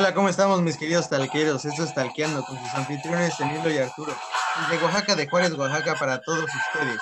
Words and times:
Hola, 0.00 0.14
¿cómo 0.14 0.30
estamos 0.30 0.62
mis 0.62 0.78
queridos 0.78 1.10
talqueros? 1.10 1.66
Esto 1.66 1.84
es 1.84 1.92
Talqueando 1.92 2.42
con 2.42 2.58
sus 2.58 2.72
anfitriones 2.72 3.38
Emilio 3.38 3.70
y 3.70 3.76
Arturo. 3.76 4.16
De 4.70 4.78
Oaxaca, 4.78 5.14
de 5.14 5.28
Juárez, 5.28 5.52
Oaxaca, 5.52 5.94
para 5.96 6.22
todos 6.22 6.44
ustedes. 6.44 6.98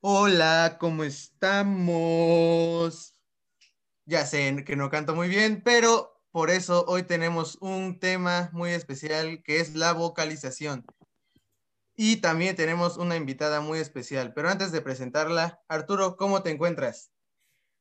Hola, 0.00 0.76
¿cómo 0.80 1.04
estamos? 1.04 3.14
Ya 4.06 4.26
sé 4.26 4.64
que 4.66 4.74
no 4.74 4.90
canto 4.90 5.14
muy 5.14 5.28
bien, 5.28 5.62
pero 5.64 6.11
por 6.32 6.48
eso 6.48 6.84
hoy 6.88 7.02
tenemos 7.02 7.58
un 7.60 8.00
tema 8.00 8.48
muy 8.52 8.70
especial 8.70 9.42
que 9.42 9.60
es 9.60 9.74
la 9.74 9.92
vocalización. 9.92 10.84
Y 11.94 12.16
también 12.16 12.56
tenemos 12.56 12.96
una 12.96 13.16
invitada 13.16 13.60
muy 13.60 13.78
especial. 13.78 14.32
Pero 14.32 14.48
antes 14.48 14.72
de 14.72 14.80
presentarla, 14.80 15.62
Arturo, 15.68 16.16
¿cómo 16.16 16.42
te 16.42 16.50
encuentras? 16.50 17.12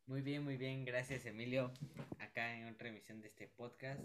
Muy 0.05 0.21
bien, 0.21 0.43
muy 0.43 0.57
bien. 0.57 0.83
Gracias, 0.83 1.25
Emilio. 1.25 1.71
Acá 2.19 2.53
en 2.57 2.67
otra 2.67 2.89
emisión 2.89 3.21
de 3.21 3.29
este 3.29 3.47
podcast. 3.47 4.01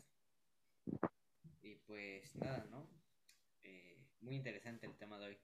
Y 1.62 1.74
pues 1.86 2.32
nada, 2.36 2.64
¿no? 2.70 2.88
Eh, 3.64 3.98
muy 4.20 4.36
interesante 4.36 4.86
el 4.86 4.96
tema 4.96 5.18
de 5.18 5.26
hoy. 5.26 5.38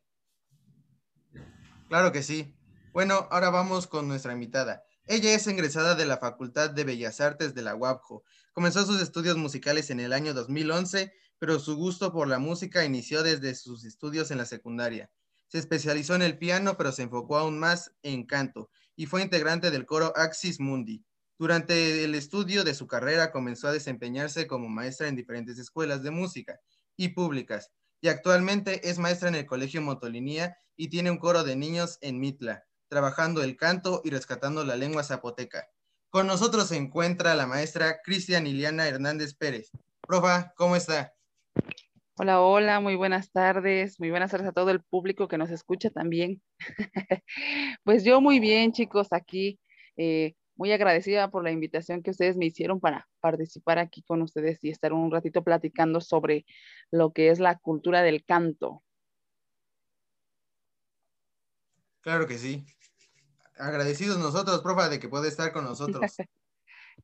Claro 1.89 2.13
que 2.13 2.23
sí. 2.23 2.55
Bueno, 2.93 3.27
ahora 3.33 3.51
vamos 3.51 3.89
con 3.89 4.07
nuestra 4.07 4.33
invitada. 4.33 4.85
Ella 5.07 5.35
es 5.35 5.49
egresada 5.49 5.97
de 5.97 6.07
la 6.07 6.19
Facultad 6.19 6.71
de 6.71 6.85
Bellas 6.85 7.21
Artes 7.21 7.55
de 7.55 7.63
la 7.63 7.75
UABJO. 7.75 8.23
Comenzó 8.53 8.87
sus 8.87 9.03
estudios 9.03 9.37
musicales 9.37 9.91
en 9.91 9.99
el 9.99 10.13
año 10.13 10.33
2011, 10.33 11.13
pero 11.41 11.59
su 11.59 11.75
gusto 11.75 12.13
por 12.13 12.29
la 12.29 12.39
música 12.39 12.85
inició 12.85 13.25
desde 13.25 13.57
sus 13.57 13.85
estudios 13.85 14.31
en 14.31 14.39
la 14.39 14.45
secundaria. 14.45 15.11
Se 15.49 15.59
especializó 15.59 16.15
en 16.15 16.23
el 16.23 16.39
piano, 16.39 16.77
pero 16.77 16.93
se 16.93 17.03
enfocó 17.03 17.37
aún 17.37 17.59
más 17.59 17.91
en 18.03 18.25
canto 18.27 18.71
y 18.95 19.07
fue 19.07 19.23
integrante 19.23 19.73
del 19.73 19.87
coro 19.87 20.13
Axis 20.15 20.61
Mundi. 20.61 21.05
Durante 21.37 22.05
el 22.05 22.15
estudio 22.15 22.63
de 22.63 22.75
su 22.75 22.87
carrera 22.87 23.33
comenzó 23.33 23.67
a 23.67 23.73
desempeñarse 23.73 24.47
como 24.47 24.69
maestra 24.69 25.09
en 25.09 25.17
diferentes 25.17 25.59
escuelas 25.59 26.05
de 26.05 26.13
música 26.13 26.61
y 26.97 27.09
públicas, 27.09 27.73
y 28.01 28.07
actualmente 28.07 28.89
es 28.89 29.01
maestra 29.01 29.31
en 29.31 29.35
el 29.35 29.47
Colegio 29.47 29.83
Motolinía 29.83 30.57
y 30.77 30.91
tiene 30.91 31.11
un 31.11 31.19
coro 31.19 31.43
de 31.43 31.57
niños 31.57 31.99
en 32.03 32.21
Mitla 32.21 32.65
trabajando 32.93 33.43
el 33.43 33.57
canto 33.57 34.03
y 34.05 34.11
rescatando 34.11 34.67
la 34.67 34.77
lengua 34.77 35.03
zapoteca. 35.03 35.67
Con 36.11 36.27
nosotros 36.27 36.69
se 36.69 36.77
encuentra 36.77 37.35
la 37.35 37.47
maestra 37.47 38.03
Cristian 38.05 38.47
Iliana 38.47 38.87
Hernández 38.87 39.33
Pérez. 39.33 39.71
Profa, 40.07 40.53
¿cómo 40.57 40.77
está? 40.77 41.15
Hola, 42.19 42.43
hola, 42.43 42.81
muy 42.81 42.95
buenas 42.95 43.33
tardes, 43.33 43.99
muy 43.99 44.11
buenas 44.11 44.31
tardes 44.31 44.49
a 44.49 44.53
todo 44.53 44.69
el 44.69 44.83
público 44.83 45.27
que 45.27 45.39
nos 45.39 45.49
escucha 45.49 45.89
también. 45.89 46.43
pues 47.83 48.05
yo 48.05 48.21
muy 48.21 48.41
bien, 48.41 48.73
chicos, 48.73 49.09
aquí 49.11 49.59
eh, 49.97 50.35
muy 50.55 50.71
agradecida 50.71 51.31
por 51.31 51.45
la 51.45 51.51
invitación 51.51 52.03
que 52.03 52.11
ustedes 52.11 52.37
me 52.37 52.45
hicieron 52.45 52.79
para 52.79 53.09
participar 53.21 53.79
aquí 53.79 54.03
con 54.03 54.21
ustedes 54.21 54.63
y 54.63 54.69
estar 54.69 54.93
un 54.93 55.11
ratito 55.11 55.43
platicando 55.43 56.03
sobre 56.03 56.45
lo 56.91 57.15
que 57.15 57.31
es 57.31 57.41
la 57.41 57.57
cultura 57.57 58.03
del 58.03 58.23
canto. 58.23 58.83
Claro 62.03 62.27
que 62.27 62.37
sí 62.37 62.67
agradecidos 63.57 64.19
nosotros, 64.19 64.63
profa, 64.63 64.89
de 64.89 65.01
que 65.01 65.09
puede 65.09 65.29
estar 65.29 65.53
con 65.53 65.65
nosotros. 65.65 66.01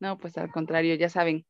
no, 0.01 0.19
pues 0.19 0.37
al 0.39 0.51
contrario, 0.51 0.95
ya 0.95 1.09
saben 1.09 1.47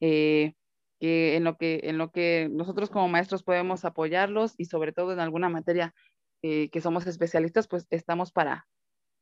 eh, 0.00 0.54
que 0.98 1.36
en 1.36 1.44
lo 1.44 1.56
que 1.56 1.80
en 1.84 1.98
lo 1.98 2.10
que 2.10 2.48
nosotros 2.50 2.90
como 2.90 3.08
maestros 3.08 3.42
podemos 3.42 3.84
apoyarlos 3.84 4.54
y 4.58 4.66
sobre 4.66 4.92
todo 4.92 5.12
en 5.12 5.20
alguna 5.20 5.48
materia 5.48 5.94
eh, 6.42 6.70
que 6.70 6.80
somos 6.80 7.06
especialistas, 7.06 7.68
pues 7.68 7.86
estamos 7.90 8.32
para, 8.32 8.66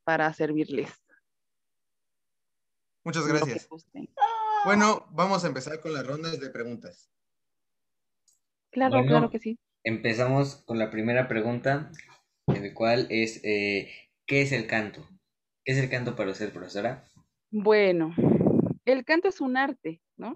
para 0.05 0.33
servirles. 0.33 0.91
Muchas 3.05 3.27
gracias. 3.27 3.69
Bueno, 4.65 5.07
vamos 5.11 5.45
a 5.45 5.49
empezar 5.49 5.81
con 5.81 5.93
las 5.95 6.07
rondas 6.07 6.39
de 6.41 6.51
preguntas. 6.51 7.11
Claro, 8.71 9.05
claro 9.07 9.31
que 9.31 9.39
sí. 9.39 9.59
Empezamos 9.83 10.57
con 10.67 10.79
la 10.79 10.91
primera 10.91 11.27
pregunta, 11.27 11.91
el 12.47 12.75
cual 12.75 13.07
es, 13.11 13.41
eh, 13.45 13.91
¿qué 14.27 14.43
es 14.43 14.53
el 14.53 14.67
canto? 14.67 15.09
¿Qué 15.69 15.73
es 15.73 15.81
el 15.81 15.91
canto 15.91 16.17
para 16.17 16.31
usted, 16.31 16.51
profesora? 16.51 17.05
Bueno, 17.51 18.15
el 18.87 19.05
canto 19.05 19.29
es 19.29 19.43
un 19.43 19.59
arte, 19.59 20.01
¿no? 20.17 20.33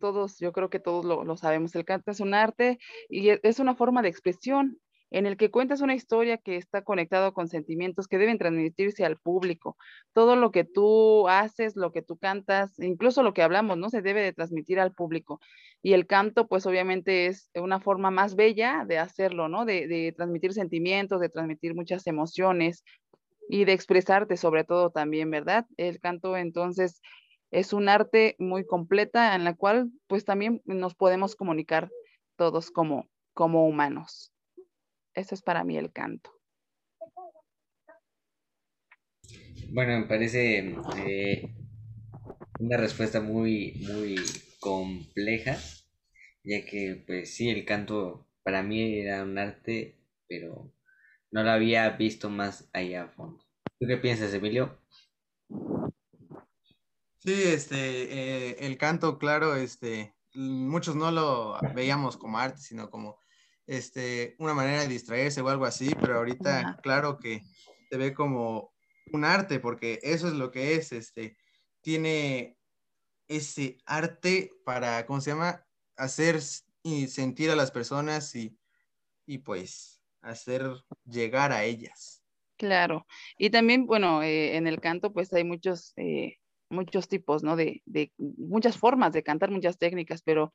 Todos, 0.00 0.40
yo 0.40 0.50
creo 0.50 0.68
que 0.68 0.80
todos 0.80 1.04
lo, 1.04 1.36
sabemos. 1.36 1.76
El 1.76 1.84
canto 1.84 2.10
es 2.10 2.18
un 2.18 2.34
arte 2.34 2.80
y 3.08 3.28
e, 3.28 3.40
es 3.44 3.60
una 3.60 3.76
forma 3.76 4.02
de 4.02 4.08
expresión 4.08 4.80
en 5.12 5.26
el 5.26 5.36
que 5.36 5.52
cuentas 5.52 5.80
una 5.80 5.94
historia 5.94 6.38
que 6.38 6.56
está 6.56 6.82
conectado 6.82 7.34
con 7.34 7.46
sentimientos 7.46 8.08
que 8.08 8.18
deben 8.18 8.36
transmitirse 8.36 9.04
al 9.04 9.16
público. 9.16 9.76
Todo 10.12 10.34
lo 10.34 10.50
que 10.50 10.64
tú 10.64 11.28
haces, 11.28 11.76
lo 11.76 11.92
que 11.92 12.02
tú 12.02 12.18
cantas, 12.18 12.76
incluso 12.80 13.22
lo 13.22 13.32
que 13.32 13.42
hablamos, 13.42 13.78
¿no? 13.78 13.90
Se 13.90 14.02
debe 14.02 14.22
de 14.22 14.32
transmitir 14.32 14.80
al 14.80 14.92
público. 14.92 15.38
Y 15.82 15.92
el 15.92 16.08
canto, 16.08 16.48
pues 16.48 16.66
obviamente 16.66 17.26
es 17.26 17.48
una 17.54 17.78
forma 17.78 18.10
más 18.10 18.34
bella 18.34 18.84
de 18.88 18.98
hacerlo, 18.98 19.48
¿no? 19.48 19.66
De, 19.66 19.86
de 19.86 20.12
transmitir 20.16 20.52
sentimientos, 20.52 21.20
de 21.20 21.28
transmitir 21.28 21.76
muchas 21.76 22.08
emociones, 22.08 22.82
y 23.48 23.64
de 23.64 23.72
expresarte 23.72 24.36
sobre 24.36 24.64
todo 24.64 24.90
también, 24.90 25.30
¿verdad? 25.30 25.66
El 25.76 26.00
canto 26.00 26.36
entonces 26.36 27.00
es 27.50 27.72
un 27.72 27.88
arte 27.88 28.36
muy 28.38 28.66
completa 28.66 29.34
en 29.34 29.44
la 29.44 29.54
cual 29.54 29.90
pues 30.06 30.24
también 30.24 30.62
nos 30.64 30.94
podemos 30.94 31.36
comunicar 31.36 31.90
todos 32.36 32.70
como, 32.70 33.08
como 33.32 33.66
humanos. 33.66 34.32
Eso 35.14 35.34
es 35.34 35.42
para 35.42 35.62
mí 35.62 35.76
el 35.76 35.92
canto. 35.92 36.30
Bueno, 39.70 39.98
me 40.00 40.06
parece 40.06 40.76
eh, 40.98 41.54
una 42.58 42.76
respuesta 42.76 43.20
muy, 43.20 43.74
muy 43.86 44.16
compleja, 44.60 45.56
ya 46.44 46.64
que 46.64 47.02
pues 47.06 47.34
sí, 47.34 47.50
el 47.50 47.64
canto 47.64 48.26
para 48.42 48.62
mí 48.62 48.98
era 48.98 49.22
un 49.22 49.38
arte, 49.38 49.96
pero 50.28 50.73
no 51.34 51.42
la 51.42 51.54
había 51.54 51.90
visto 51.90 52.30
más 52.30 52.70
allá 52.72 53.02
a 53.02 53.08
fondo. 53.08 53.44
¿Tú 53.80 53.88
qué 53.88 53.96
piensas, 53.96 54.32
Emilio? 54.32 54.78
Sí, 57.18 57.42
este, 57.46 57.76
eh, 57.76 58.56
el 58.60 58.78
canto, 58.78 59.18
claro, 59.18 59.56
este, 59.56 60.14
muchos 60.34 60.94
no 60.94 61.10
lo 61.10 61.58
veíamos 61.74 62.16
como 62.16 62.38
arte, 62.38 62.60
sino 62.60 62.88
como 62.88 63.18
este, 63.66 64.36
una 64.38 64.54
manera 64.54 64.82
de 64.82 64.88
distraerse 64.88 65.40
o 65.40 65.48
algo 65.48 65.64
así, 65.64 65.92
pero 66.00 66.18
ahorita, 66.18 66.78
claro 66.84 67.18
que 67.18 67.42
se 67.90 67.96
ve 67.96 68.14
como 68.14 68.72
un 69.12 69.24
arte, 69.24 69.58
porque 69.58 69.98
eso 70.04 70.28
es 70.28 70.34
lo 70.34 70.52
que 70.52 70.76
es, 70.76 70.92
este, 70.92 71.36
tiene 71.80 72.56
ese 73.26 73.78
arte 73.86 74.52
para, 74.64 75.04
¿cómo 75.04 75.20
se 75.20 75.30
llama? 75.30 75.66
Hacer 75.96 76.38
y 76.84 77.08
sentir 77.08 77.50
a 77.50 77.56
las 77.56 77.72
personas 77.72 78.36
y, 78.36 78.56
y 79.26 79.38
pues 79.38 79.93
hacer 80.24 80.62
llegar 81.04 81.52
a 81.52 81.64
ellas. 81.64 82.22
Claro, 82.56 83.06
y 83.36 83.50
también, 83.50 83.86
bueno, 83.86 84.22
eh, 84.22 84.56
en 84.56 84.66
el 84.66 84.80
canto 84.80 85.12
pues 85.12 85.32
hay 85.32 85.44
muchos, 85.44 85.92
eh, 85.96 86.36
muchos 86.70 87.08
tipos, 87.08 87.42
¿no? 87.42 87.56
De, 87.56 87.82
de, 87.84 88.12
muchas 88.16 88.78
formas 88.78 89.12
de 89.12 89.22
cantar, 89.22 89.50
muchas 89.50 89.78
técnicas, 89.78 90.22
pero 90.22 90.52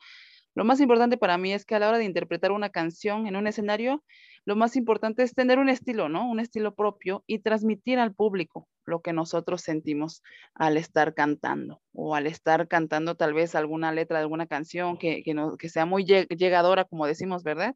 lo 0.56 0.66
más 0.66 0.80
importante 0.80 1.18
para 1.18 1.38
mí 1.38 1.53
es 1.53 1.66
que 1.66 1.75
a 1.75 1.80
la 1.80 1.90
hora 1.90 1.97
de 2.00 2.06
interpretar 2.06 2.52
una 2.52 2.69
canción 2.69 3.28
en 3.28 3.35
un 3.35 3.47
escenario, 3.47 4.03
lo 4.46 4.56
más 4.56 4.75
importante 4.75 5.24
es 5.24 5.35
tener 5.35 5.59
un 5.59 5.69
estilo, 5.69 6.09
¿no? 6.09 6.30
Un 6.30 6.40
estilo 6.40 6.74
propio 6.74 7.24
y 7.28 7.40
transmitir 7.40 8.00
al 8.00 8.16
público 8.16 8.68
lo 8.86 9.01
que 9.01 9.13
nosotros 9.13 9.62
sentimos 9.62 10.24
al 10.56 10.77
estar 10.77 11.13
cantando 11.13 11.81
o 11.94 12.16
al 12.16 12.25
estar 12.27 12.68
cantando 12.68 13.16
tal 13.16 13.33
vez 13.33 13.56
alguna 13.56 13.92
letra 13.92 14.18
de 14.18 14.24
alguna 14.24 14.48
canción 14.48 14.98
que, 14.98 15.21
que, 15.24 15.33
no, 15.33 15.56
que 15.57 15.69
sea 15.69 15.86
muy 15.86 16.04
llegadora, 16.04 16.86
como 16.86 17.06
decimos, 17.06 17.44
¿verdad? 17.44 17.75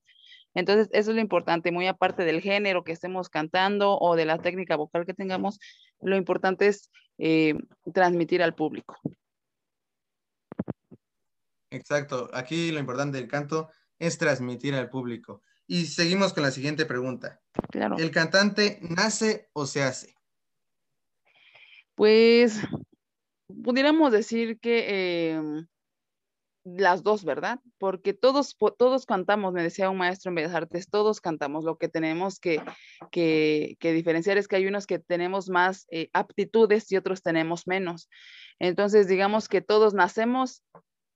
Entonces, 0.53 0.89
eso 0.91 1.11
es 1.11 1.15
lo 1.15 1.21
importante, 1.21 1.71
muy 1.71 1.87
aparte 1.87 2.23
del 2.23 2.41
género 2.41 2.83
que 2.83 2.91
estemos 2.91 3.29
cantando 3.29 3.97
o 3.97 4.15
de 4.15 4.25
la 4.25 4.37
técnica 4.37 4.75
vocal 4.75 5.05
que 5.05 5.13
tengamos, 5.13 5.59
lo 6.01 6.15
importante 6.15 6.67
es 6.67 6.91
eh, 7.17 7.55
transmitir 7.93 8.43
al 8.43 8.53
público. 8.53 8.99
Exacto, 11.71 12.29
aquí 12.33 12.71
lo 12.71 12.79
importante 12.79 13.17
del 13.17 13.27
canto 13.27 13.69
es 13.97 14.17
transmitir 14.17 14.75
al 14.75 14.89
público. 14.89 15.41
Y 15.65 15.85
seguimos 15.85 16.33
con 16.33 16.43
la 16.43 16.51
siguiente 16.51 16.85
pregunta. 16.85 17.41
Claro. 17.71 17.95
¿El 17.97 18.11
cantante 18.11 18.79
nace 18.81 19.49
o 19.53 19.65
se 19.65 19.81
hace? 19.81 20.15
Pues 21.95 22.59
pudiéramos 23.63 24.11
decir 24.11 24.59
que 24.59 25.31
em, 25.31 25.67
las 26.63 27.03
dos, 27.03 27.25
¿verdad? 27.25 27.59
Porque 27.77 28.13
todos, 28.13 28.55
todos 28.77 29.05
cantamos, 29.05 29.53
me 29.53 29.63
decía 29.63 29.89
un 29.89 29.97
maestro 29.97 30.29
en 30.29 30.35
Bellas 30.35 30.53
Artes, 30.53 30.89
todos 30.89 31.19
cantamos. 31.19 31.65
Lo 31.65 31.77
que 31.77 31.89
tenemos 31.89 32.39
que, 32.39 32.61
que, 33.11 33.77
diferenciar 33.81 34.37
es 34.37 34.47
que 34.47 34.55
hay 34.55 34.67
unos 34.67 34.87
que 34.87 34.99
tenemos 34.99 35.49
más 35.49 35.87
eh, 35.91 36.09
aptitudes 36.13 36.91
y 36.91 36.97
otros 36.97 37.21
tenemos 37.21 37.67
menos. 37.67 38.09
Entonces, 38.59 39.07
digamos 39.07 39.49
que 39.49 39.61
todos 39.61 39.93
nacemos 39.93 40.63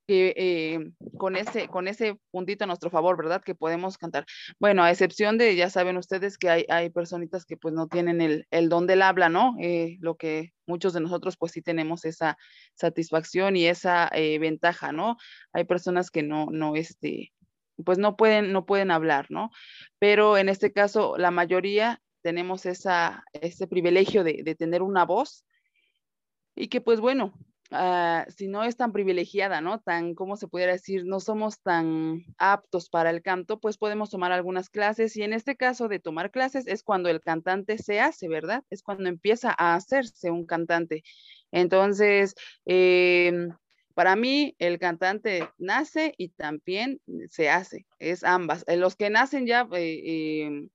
que 0.08 0.34
eh, 0.38 0.92
con, 1.18 1.36
ese, 1.36 1.68
con 1.68 1.88
ese 1.88 2.18
puntito 2.32 2.64
a 2.64 2.68
nuestro 2.68 2.90
favor, 2.90 3.18
¿verdad? 3.18 3.44
Que 3.44 3.56
podemos 3.56 3.98
cantar. 3.98 4.26
Bueno, 4.58 4.84
a 4.84 4.90
excepción 4.90 5.38
de, 5.38 5.56
ya 5.56 5.70
saben 5.70 5.98
ustedes 5.98 6.38
que 6.38 6.50
hay, 6.50 6.66
hay 6.70 6.90
personitas 6.90 7.46
que 7.46 7.58
pues 7.58 7.74
no 7.74 7.88
tienen 7.88 8.22
el, 8.22 8.48
el 8.50 8.70
don 8.70 8.88
del 8.88 9.02
habla, 9.02 9.28
¿no? 9.30 9.56
Eh, 9.60 9.98
lo 10.00 10.16
que 10.16 10.54
muchos 10.66 10.94
de 10.94 11.02
nosotros 11.02 11.36
pues 11.38 11.52
sí 11.52 11.62
tenemos 11.62 12.06
esa 12.06 12.38
satisfacción 12.74 13.58
y 13.58 13.68
esa 13.68 14.10
eh, 14.14 14.40
ventaja, 14.40 14.94
¿no? 14.94 15.18
Hay 15.52 15.66
personas 15.66 16.10
que 16.10 16.24
no, 16.24 16.48
no, 16.52 16.76
este, 16.76 17.34
pues 17.84 17.98
no 17.98 18.16
pueden, 18.16 18.54
no 18.54 18.66
pueden 18.66 18.92
hablar, 18.92 19.28
¿no? 19.30 19.52
Pero 20.00 20.38
en 20.38 20.48
este 20.48 20.72
caso, 20.72 21.18
la 21.18 21.32
mayoría 21.32 22.02
tenemos 22.22 22.66
esa, 22.66 23.24
ese 23.34 23.68
privilegio 23.68 24.24
de, 24.24 24.42
de 24.44 24.56
tener 24.56 24.82
una 24.82 25.06
voz 25.06 25.46
y 26.56 26.70
que 26.70 26.82
pues 26.82 27.00
bueno, 27.00 27.34
Ah, 27.72 28.26
si 28.30 28.48
no 28.48 28.64
es 28.64 28.78
tan 28.78 28.94
privilegiada, 28.94 29.60
¿no? 29.60 29.80
Tan, 29.82 30.16
¿cómo 30.16 30.38
se 30.38 30.48
pudiera 30.48 30.72
decir? 30.72 31.04
No 31.06 31.20
somos 31.20 31.62
tan 31.62 32.24
aptos 32.38 32.90
para 32.90 33.10
el 33.10 33.22
canto, 33.22 33.60
pues 33.60 33.78
podemos 33.78 34.10
tomar 34.10 34.32
algunas 34.32 34.70
clases 34.70 35.18
y 35.18 35.24
en 35.24 35.34
este 35.34 35.58
caso 35.58 35.90
de 35.90 36.00
tomar 36.00 36.32
clases 36.32 36.66
es 36.68 36.82
cuando 36.84 37.10
el 37.10 37.20
cantante 37.20 37.78
se 37.78 38.00
hace, 38.00 38.30
¿verdad? 38.30 38.64
Es 38.70 38.84
cuando 38.84 39.10
empieza 39.10 39.54
a 39.58 39.76
hacerse 39.76 40.32
un 40.32 40.46
cantante. 40.46 41.04
Entonces, 41.52 42.36
em, 42.66 43.50
para 43.94 44.16
mí 44.16 44.56
el 44.60 44.80
cantante 44.80 45.50
nace 45.58 46.14
y 46.18 46.30
también 46.30 47.02
se 47.30 47.50
hace, 47.50 47.86
es 48.00 48.24
ambas. 48.24 48.64
Eh, 48.68 48.78
los 48.78 48.96
que 48.96 49.10
nacen 49.10 49.46
ya 49.46 49.68
eh, 49.74 50.44
em, 50.46 50.70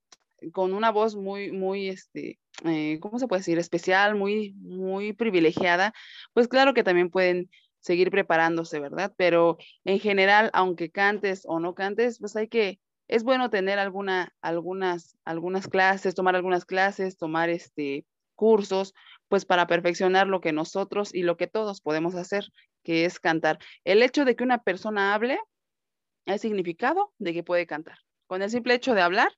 con 0.52 0.72
una 0.72 0.90
voz 0.90 1.14
muy, 1.16 1.52
muy, 1.52 1.88
este, 1.88 2.38
eh, 2.64 2.98
¿cómo 3.00 3.18
se 3.18 3.28
puede 3.28 3.40
decir? 3.40 3.58
Especial, 3.58 4.14
muy, 4.14 4.52
muy 4.54 5.12
privilegiada, 5.12 5.92
pues 6.32 6.48
claro 6.48 6.74
que 6.74 6.84
también 6.84 7.10
pueden 7.10 7.50
seguir 7.80 8.10
preparándose, 8.10 8.80
¿verdad? 8.80 9.12
Pero 9.16 9.58
en 9.84 9.98
general, 9.98 10.50
aunque 10.52 10.90
cantes 10.90 11.42
o 11.46 11.60
no 11.60 11.74
cantes, 11.74 12.18
pues 12.18 12.36
hay 12.36 12.48
que, 12.48 12.80
es 13.08 13.24
bueno 13.24 13.50
tener 13.50 13.78
alguna, 13.78 14.32
algunas, 14.40 15.16
algunas 15.24 15.68
clases, 15.68 16.14
tomar 16.14 16.36
algunas 16.36 16.64
clases, 16.64 17.16
tomar 17.16 17.50
este, 17.50 18.06
cursos, 18.34 18.94
pues 19.28 19.44
para 19.44 19.66
perfeccionar 19.66 20.26
lo 20.26 20.40
que 20.40 20.52
nosotros 20.52 21.14
y 21.14 21.22
lo 21.22 21.36
que 21.36 21.46
todos 21.46 21.80
podemos 21.80 22.14
hacer, 22.14 22.44
que 22.82 23.04
es 23.04 23.18
cantar. 23.20 23.58
El 23.84 24.02
hecho 24.02 24.24
de 24.24 24.36
que 24.36 24.44
una 24.44 24.62
persona 24.62 25.14
hable 25.14 25.38
es 26.26 26.40
significado 26.40 27.12
de 27.18 27.32
que 27.32 27.42
puede 27.42 27.66
cantar. 27.66 27.98
Con 28.26 28.42
el 28.42 28.50
simple 28.50 28.74
hecho 28.74 28.94
de 28.94 29.02
hablar, 29.02 29.30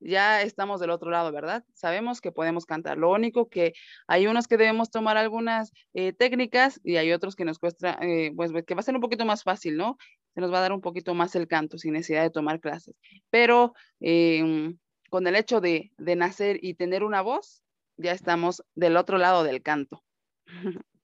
ya 0.00 0.42
estamos 0.42 0.80
del 0.80 0.90
otro 0.90 1.10
lado, 1.10 1.32
¿verdad? 1.32 1.64
Sabemos 1.74 2.20
que 2.20 2.32
podemos 2.32 2.66
cantar. 2.66 2.98
Lo 2.98 3.10
único 3.10 3.48
que 3.48 3.72
hay 4.06 4.26
unos 4.26 4.46
que 4.46 4.56
debemos 4.56 4.90
tomar 4.90 5.16
algunas 5.16 5.72
eh, 5.94 6.12
técnicas 6.12 6.80
y 6.84 6.96
hay 6.96 7.12
otros 7.12 7.36
que 7.36 7.44
nos 7.44 7.58
cuesta, 7.58 7.98
eh, 8.02 8.32
pues 8.36 8.52
que 8.66 8.74
va 8.74 8.80
a 8.80 8.84
ser 8.84 8.94
un 8.94 9.00
poquito 9.00 9.24
más 9.24 9.42
fácil, 9.42 9.76
¿no? 9.76 9.96
Se 10.34 10.40
nos 10.40 10.52
va 10.52 10.58
a 10.58 10.62
dar 10.62 10.72
un 10.72 10.80
poquito 10.80 11.14
más 11.14 11.34
el 11.34 11.48
canto 11.48 11.78
sin 11.78 11.94
necesidad 11.94 12.22
de 12.22 12.30
tomar 12.30 12.60
clases. 12.60 12.94
Pero 13.30 13.74
em, 14.00 14.78
con 15.10 15.26
el 15.26 15.36
hecho 15.36 15.60
de, 15.60 15.92
de 15.98 16.16
nacer 16.16 16.58
y 16.62 16.74
tener 16.74 17.02
una 17.02 17.22
voz, 17.22 17.62
ya 17.96 18.12
estamos 18.12 18.62
del 18.74 18.96
otro 18.96 19.18
lado 19.18 19.44
del 19.44 19.62
canto. 19.62 20.04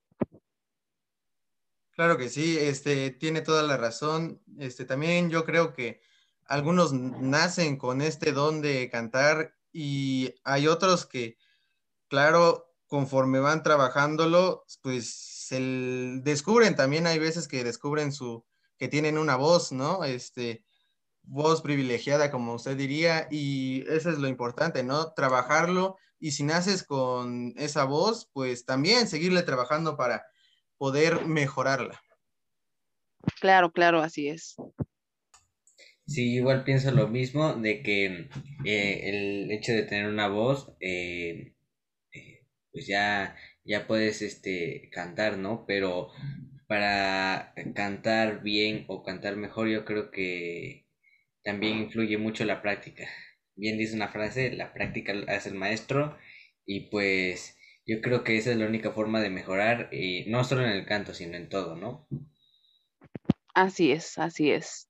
Claro 1.97 2.19
que 2.19 2.29
sí, 2.29 2.59
este 2.59 3.13
tiene 3.13 3.41
toda 3.41 3.63
la 3.63 3.77
razón. 3.77 4.43
Este 4.59 4.85
también 4.85 5.31
yo 5.31 5.45
creo 5.45 5.73
que 5.73 6.01
algunos 6.47 6.93
nacen 6.93 7.77
con 7.77 8.03
este 8.03 8.33
don 8.33 8.61
de 8.61 8.91
cantar 8.91 9.55
y 9.73 10.35
hay 10.45 10.67
otros 10.67 11.07
que, 11.07 11.37
claro, 12.09 12.73
conforme 12.87 13.41
van 13.41 13.63
trabajándolo, 13.63 14.65
pues 14.83 15.15
se 15.15 15.61
descubren 16.23 16.77
también, 16.77 17.07
hay 17.07 17.19
veces 17.19 17.49
que 17.49 17.65
descubren 17.65 18.13
su, 18.13 18.45
que 18.79 18.89
tienen 18.89 19.19
una 19.19 19.37
voz, 19.37 19.73
¿no? 19.73 20.05
Este, 20.05 20.65
voz 21.23 21.63
privilegiada, 21.63 22.31
como 22.31 22.55
usted 22.55 22.77
diría, 22.77 23.29
y 23.31 23.85
eso 23.89 24.11
es 24.11 24.19
lo 24.19 24.29
importante, 24.29 24.83
¿no? 24.83 25.13
Trabajarlo 25.13 25.97
y 26.19 26.31
si 26.31 26.43
naces 26.43 26.85
con 26.85 27.53
esa 27.57 27.85
voz, 27.85 28.31
pues 28.33 28.65
también 28.65 29.09
seguirle 29.09 29.43
trabajando 29.43 29.97
para 29.97 30.25
poder 30.79 31.27
mejorarla. 31.27 32.01
Claro, 33.41 33.73
claro, 33.73 34.01
así 34.01 34.29
es. 34.29 34.57
Sí, 36.07 36.35
igual 36.35 36.65
pienso 36.65 36.91
lo 36.93 37.09
mismo, 37.09 37.55
de 37.55 37.83
que 37.83 38.29
eh, 38.65 39.01
el 39.05 39.51
hecho 39.51 39.73
de 39.73 39.85
tener 39.85 40.07
una 40.07 40.29
voz, 40.29 40.75
eh, 40.81 41.55
eh, 42.13 42.47
pues 42.73 42.87
ya, 42.87 43.37
ya 43.65 43.87
puedes 43.87 44.23
este, 44.23 44.91
cantar, 44.93 45.39
¿no? 45.39 45.65
Pero 45.67 46.11
para 46.69 47.55
cantar 47.75 48.43
bien 48.43 48.85
o 48.89 49.03
cantar 49.03 49.37
mejor, 49.37 49.69
yo 49.69 49.85
creo 49.85 50.11
que 50.11 50.87
también 51.43 51.79
influye 51.79 52.19
mucho 52.19 52.45
la 52.45 52.63
práctica. 52.63 53.09
Bien 53.57 53.79
dice 53.79 53.95
una 53.97 54.09
frase, 54.09 54.53
la 54.53 54.73
práctica 54.75 55.15
hace 55.29 55.51
el 55.51 55.55
maestro 55.55 56.19
y 56.67 56.91
pues 56.91 57.57
yo 57.87 58.01
creo 58.01 58.25
que 58.25 58.37
esa 58.37 58.51
es 58.53 58.57
la 58.57 58.67
única 58.67 58.93
forma 58.93 59.21
de 59.21 59.31
mejorar, 59.31 59.91
y 59.93 60.25
no 60.31 60.43
solo 60.45 60.63
en 60.65 60.71
el 60.71 60.87
canto, 60.87 61.15
sino 61.15 61.37
en 61.37 61.49
todo, 61.49 61.77
¿no? 61.77 62.09
Así 63.55 63.93
es, 63.93 64.19
así 64.19 64.51
es. 64.51 64.89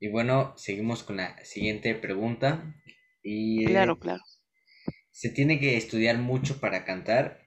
Y 0.00 0.08
bueno, 0.08 0.52
seguimos 0.56 1.02
con 1.02 1.16
la 1.16 1.42
siguiente 1.44 1.94
pregunta. 1.94 2.74
Y, 3.22 3.64
claro, 3.66 3.98
claro. 3.98 4.22
¿Se 5.10 5.30
tiene 5.30 5.60
que 5.60 5.76
estudiar 5.76 6.18
mucho 6.18 6.60
para 6.60 6.84
cantar? 6.84 7.44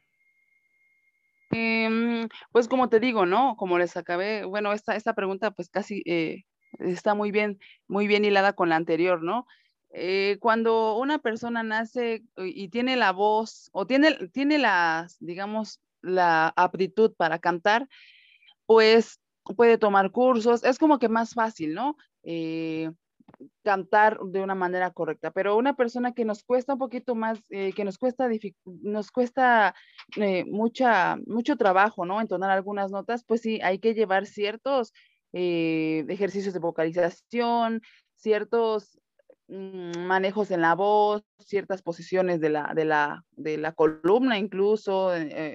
Em, 1.52 2.28
pues 2.52 2.68
como 2.68 2.90
te 2.90 3.00
digo, 3.00 3.26
¿no? 3.26 3.56
Como 3.58 3.78
les 3.78 3.96
acabé, 3.98 4.46
bueno, 4.46 4.74
esta, 4.74 4.96
esta 4.96 5.14
pregunta 5.14 5.52
pues 5.52 5.70
casi 5.70 6.02
eh, 6.06 6.46
está 6.80 7.14
muy 7.14 7.32
bien, 7.32 7.60
muy 7.88 8.08
bien 8.08 8.26
hilada 8.26 8.54
con 8.54 8.70
la 8.70 8.76
anterior, 8.76 9.24
¿no? 9.24 9.46
Eh, 9.92 10.38
cuando 10.40 10.98
una 10.98 11.20
persona 11.20 11.64
nace 11.64 12.24
y 12.38 12.70
tiene 12.70 12.98
la 12.98 13.12
voz 13.12 13.70
o 13.72 13.88
tiene, 13.88 14.16
tiene 14.34 14.58
la, 14.58 15.08
digamos, 15.20 15.82
la 16.02 16.54
aptitud 16.56 17.14
para 17.16 17.40
cantar, 17.40 17.88
pues 18.66 19.20
puede 19.56 19.78
tomar 19.78 20.12
cursos, 20.12 20.64
es 20.64 20.78
como 20.78 21.00
que 21.00 21.10
más 21.10 21.34
fácil, 21.34 21.74
¿no? 21.74 21.96
Eh, 22.24 22.92
cantar 23.64 24.20
de 24.20 24.42
una 24.42 24.56
manera 24.56 24.92
correcta, 24.92 25.32
pero 25.32 25.58
una 25.58 25.76
persona 25.76 26.14
que 26.14 26.26
nos 26.26 26.44
cuesta 26.44 26.74
un 26.74 26.80
poquito 26.80 27.14
más, 27.14 27.40
eh, 27.50 27.74
que 27.74 27.84
nos 27.84 27.98
cuesta, 27.98 28.30
nos 28.66 29.12
cuesta 29.12 29.75
eh, 30.16 30.46
mucha, 30.46 31.18
mucho 31.27 31.58
trabajo, 31.58 32.06
¿no? 32.06 32.22
Entonar 32.22 32.51
algunas 32.51 32.92
notas, 32.92 33.24
pues 33.25 33.42
sí, 33.42 33.60
hay 33.62 33.80
que 33.80 33.94
llevar 33.94 34.25
ciertos 34.25 34.94
ejercicios 35.34 36.54
de 36.54 36.60
vocalización, 36.60 37.82
ciertos 38.16 38.98
mm, 39.48 40.00
manejos 40.08 40.50
en 40.51 40.62
la 40.62 40.74
voz, 40.74 41.22
ciertas 41.39 41.82
posiciones 41.82 42.39
de 42.39 42.50
la, 42.50 42.72
de 42.74 42.86
la, 42.86 43.24
de 43.32 43.58
la 43.58 43.74
columna 43.74 44.39
incluso, 44.39 45.12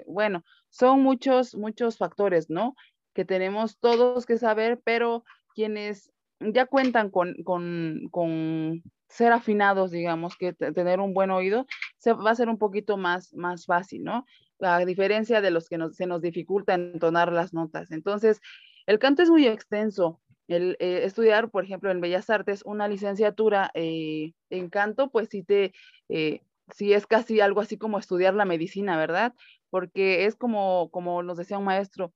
bueno, 0.07 0.45
son 0.69 1.03
muchos, 1.03 1.55
muchos 1.55 1.97
factores, 1.97 2.49
¿no? 2.49 2.75
Que 3.15 3.25
tenemos 3.25 3.79
todos 3.79 4.27
que 4.27 4.39
saber, 4.39 4.81
pero 4.85 5.25
quienes 5.55 6.13
ya 6.41 6.67
cuentan 6.67 7.11
con, 7.11 8.83
ser 9.09 9.33
afinados, 9.33 9.91
digamos, 9.91 10.37
que 10.37 10.53
tener 10.55 11.01
un 11.01 11.15
buen 11.15 11.31
oído, 11.31 11.67
se 11.99 12.13
va 12.13 12.31
a 12.31 12.35
ser 12.35 12.49
un 12.49 12.59
poquito 12.59 12.97
más, 12.97 13.35
más 13.35 13.67
fácil, 13.67 14.05
¿no? 14.05 14.25
A 14.61 14.85
diferencia 14.85 15.41
de 15.41 15.51
los 15.51 15.69
que 15.69 15.79
se 15.93 16.07
nos 16.07 16.23
dificulta 16.23 16.75
entonar 16.75 17.33
las 17.33 17.53
notas. 17.53 17.91
Entonces, 17.91 18.41
el 18.87 18.99
canto 18.99 19.23
es 19.23 19.31
muy 19.31 19.47
extenso. 19.47 20.21
El 20.49 20.77
eh, 20.81 21.03
estudiar, 21.05 21.51
por 21.51 21.65
ejemplo, 21.65 21.91
en 21.91 22.01
Bellas 22.01 22.31
Artes, 22.31 22.63
una 22.65 22.89
licenciatura 22.89 23.71
eh, 23.75 24.33
en 24.51 24.71
canto, 24.71 25.11
pues 25.11 25.29
sí 25.31 25.43
te, 25.43 25.73
eh, 26.09 26.43
sí 26.75 26.93
es 26.93 27.07
casi 27.07 27.41
algo 27.41 27.61
así 27.61 27.79
como 27.79 27.99
estudiar 27.99 28.35
la 28.35 28.45
medicina, 28.45 28.97
¿verdad? 28.97 29.35
Porque 29.71 30.27
es 30.27 30.37
como, 30.37 30.91
como 30.91 31.23
nos 31.23 31.39
decía 31.39 31.59
un 31.59 31.65
maestro, 31.65 32.13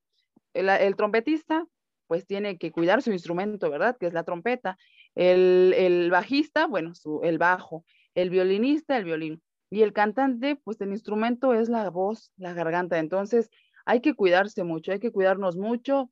el 0.57 0.97
trompetista 0.97 1.67
pues 2.07 2.27
tiene 2.27 2.59
que 2.59 2.73
cuidar 2.73 3.03
su 3.03 3.13
instrumento, 3.13 3.71
¿verdad? 3.71 3.97
Que 3.99 4.07
es 4.07 4.13
la 4.13 4.25
trompeta. 4.25 4.79
El, 5.15 6.09
bajista, 6.11 6.67
bueno, 6.67 6.95
su, 6.95 7.21
el 7.23 7.39
bajo. 7.39 7.85
El 8.15 8.31
violinista, 8.31 8.97
el 8.97 9.05
violín. 9.05 9.43
Y 9.71 9.83
el 9.83 9.93
cantante, 9.93 10.57
pues 10.57 10.81
el 10.81 10.91
instrumento 10.91 11.55
es 11.55 11.69
la 11.69 11.91
voz, 11.91 12.33
la 12.37 12.53
garganta. 12.53 12.99
Entonces, 12.99 13.51
hay 13.85 14.01
que 14.01 14.15
cuidarse 14.15 14.65
mucho, 14.65 14.93
hay 14.93 15.01
que 15.01 15.13
cuidarnos 15.13 15.57
mucho. 15.57 16.11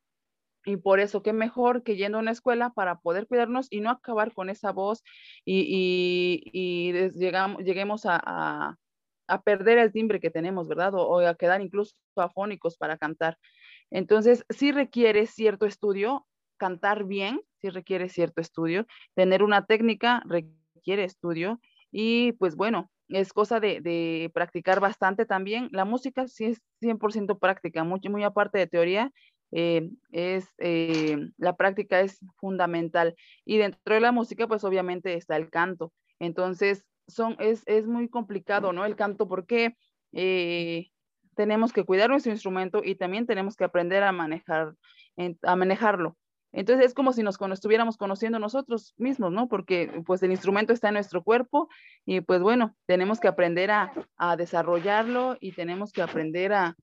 Y 0.66 0.76
por 0.78 0.98
eso, 0.98 1.22
qué 1.22 1.32
mejor 1.32 1.82
que 1.82 1.96
yendo 1.96 2.18
a 2.18 2.22
una 2.22 2.30
escuela 2.30 2.70
para 2.70 2.98
poder 3.00 3.26
cuidarnos 3.26 3.68
y 3.70 3.80
no 3.80 3.90
acabar 3.90 4.32
con 4.32 4.48
esa 4.48 4.72
voz 4.72 5.02
y, 5.44 6.92
llegamos, 7.14 7.62
lleguemos 7.62 8.02
a, 8.06 8.76
perder 9.44 9.78
el 9.78 9.92
timbre 9.92 10.20
que 10.20 10.30
tenemos, 10.30 10.68
¿verdad? 10.68 10.94
O, 10.94 11.02
o 11.06 11.20
a 11.20 11.34
quedar 11.34 11.60
incluso 11.60 11.94
afónicos 12.16 12.76
para 12.76 12.96
cantar. 12.96 13.38
Entonces, 13.94 14.44
sí 14.50 14.72
requiere 14.72 15.24
cierto 15.28 15.66
estudio, 15.66 16.26
cantar 16.56 17.04
bien, 17.04 17.40
sí 17.60 17.70
requiere 17.70 18.08
cierto 18.08 18.40
estudio, 18.40 18.88
tener 19.14 19.44
una 19.44 19.66
técnica 19.66 20.20
requiere 20.26 21.04
estudio 21.04 21.60
y 21.92 22.32
pues 22.32 22.56
bueno, 22.56 22.90
es 23.08 23.32
cosa 23.32 23.60
de, 23.60 24.32
practicar 24.34 24.80
bastante 24.80 25.26
también. 25.26 25.68
La 25.70 25.84
música 25.84 26.26
sí 26.26 26.46
es 26.46 26.60
100% 26.80 27.38
práctica, 27.38 27.84
muy, 27.84 28.00
muy 28.10 28.24
aparte 28.24 28.58
de 28.58 28.66
teoría, 28.66 29.12
eh, 29.52 29.88
es, 30.10 30.48
eh, 30.58 31.28
la 31.36 31.54
práctica 31.54 32.00
es 32.00 32.18
fundamental. 32.38 33.14
Y 33.44 33.58
dentro 33.58 33.94
de 33.94 34.00
la 34.00 34.10
música, 34.10 34.48
pues 34.48 34.64
obviamente 34.64 35.14
está 35.14 35.36
el 35.36 35.50
canto. 35.50 35.92
Entonces, 36.18 36.84
son, 37.06 37.36
es, 37.38 37.86
muy 37.86 38.08
complicado, 38.08 38.72
¿no? 38.72 38.84
El 38.84 38.96
canto 38.96 39.28
porque 39.28 39.76
eh, 40.12 40.88
tenemos 41.34 41.72
que 41.72 41.84
cuidar 41.84 42.10
nuestro 42.10 42.32
instrumento 42.32 42.82
y 42.84 42.94
también 42.94 43.26
tenemos 43.26 43.56
que 43.56 43.64
aprender 43.64 44.02
a 44.02 44.12
manejar, 44.12 44.74
a 45.42 45.56
manejarlo. 45.56 46.16
Entonces 46.54 46.86
es 46.86 46.94
como 46.94 47.12
si 47.12 47.22
nos 47.24 47.36
estuviéramos 47.52 47.96
conociendo 47.96 48.38
nosotros 48.38 48.94
mismos, 48.96 49.32
¿no? 49.32 49.48
Porque 49.48 50.02
pues 50.06 50.22
el 50.22 50.30
instrumento 50.30 50.72
está 50.72 50.88
en 50.88 50.94
nuestro 50.94 51.22
cuerpo 51.24 51.68
y 52.06 52.20
pues 52.20 52.40
bueno, 52.42 52.76
tenemos 52.86 53.18
que 53.18 53.26
aprender 53.26 53.72
a, 53.72 53.92
desarrollarlo 54.38 55.36
y 55.40 55.52
tenemos 55.52 55.92
que 55.92 56.02
aprender 56.02 56.52
a, 56.52 56.76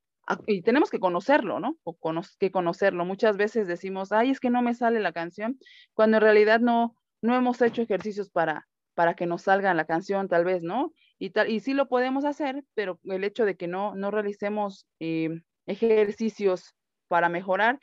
y 0.46 0.62
tenemos 0.62 0.90
que 0.90 1.00
conocerlo, 1.00 1.60
¿no? 1.62 1.78
O 1.84 1.98
que 2.38 2.52
conocerlo. 2.52 3.06
Muchas 3.06 3.38
veces 3.38 3.66
decimos, 3.66 4.12
ay, 4.12 4.32
es 4.32 4.42
que 4.42 4.50
no 4.50 4.62
me 4.62 4.74
sale 4.74 5.00
la 5.00 5.14
canción, 5.14 5.58
cuando 5.94 6.18
en 6.18 6.24
realidad 6.24 6.60
no, 6.60 6.96
no 7.22 7.36
hemos 7.36 7.62
hecho 7.62 7.82
ejercicios 7.82 8.30
para, 8.30 8.68
para 9.02 9.16
que 9.16 9.26
nos 9.26 9.42
salga 9.42 9.74
la 9.74 9.86
canción, 9.86 10.28
tal 10.28 10.46
vez, 10.46 10.62
¿no? 10.62 10.94
Y, 11.18 11.32
tal, 11.32 11.50
y 11.50 11.60
sí 11.60 11.74
lo 11.74 11.90
podemos 11.90 12.24
hacer, 12.24 12.64
pero 12.76 13.00
el 13.06 13.24
hecho 13.24 13.46
de 13.46 13.58
que 13.58 13.66
no, 13.66 13.96
no 13.96 14.12
realicemos 14.12 14.86
eh, 15.00 15.42
ejercicios 15.66 16.76
para 17.08 17.28
mejorar, 17.28 17.80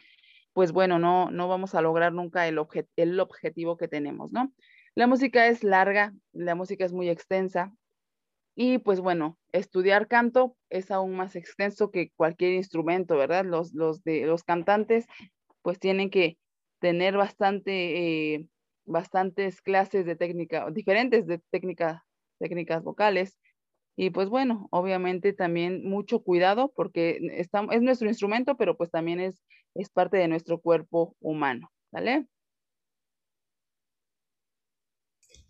pues 0.52 0.70
bueno, 0.70 1.00
no, 1.00 1.28
no 1.32 1.48
vamos 1.48 1.74
a 1.74 1.82
lograr 1.82 2.12
nunca 2.12 2.46
el, 2.46 2.60
el 2.94 3.18
objetivo 3.18 3.76
que 3.76 3.88
tenemos, 3.88 4.30
¿no? 4.30 4.52
La 4.94 5.08
música 5.08 5.48
es 5.48 5.64
larga, 5.64 6.14
la 6.32 6.54
música 6.54 6.84
es 6.84 6.92
muy 6.92 7.08
extensa, 7.08 7.72
y 8.54 8.78
pues 8.78 9.00
bueno, 9.00 9.36
estudiar 9.50 10.06
canto 10.06 10.56
es 10.70 10.92
aún 10.92 11.16
más 11.16 11.34
extenso 11.34 11.90
que 11.90 12.12
cualquier 12.14 12.52
instrumento, 12.52 13.16
¿verdad? 13.16 13.44
Los, 13.44 13.74
los, 13.74 14.04
de, 14.04 14.24
los 14.24 14.44
cantantes 14.44 15.08
pues 15.62 15.80
tienen 15.80 16.10
que 16.10 16.38
tener 16.78 17.16
bastante, 17.16 18.34
eh, 18.34 18.46
bastantes 18.88 19.60
clases 19.60 20.06
de 20.06 20.16
técnica, 20.16 20.70
diferentes 20.70 21.26
de 21.26 21.40
técnica, 21.50 22.04
técnicas 22.38 22.82
vocales. 22.82 23.38
Y 23.96 24.10
pues 24.10 24.28
bueno, 24.28 24.68
obviamente 24.70 25.32
también 25.32 25.88
mucho 25.88 26.22
cuidado 26.22 26.72
porque 26.74 27.18
está, 27.32 27.66
es 27.72 27.82
nuestro 27.82 28.08
instrumento, 28.08 28.56
pero 28.56 28.76
pues 28.76 28.90
también 28.90 29.20
es, 29.20 29.42
es 29.74 29.90
parte 29.90 30.16
de 30.16 30.28
nuestro 30.28 30.60
cuerpo 30.60 31.16
humano, 31.20 31.72
¿vale? 31.90 32.26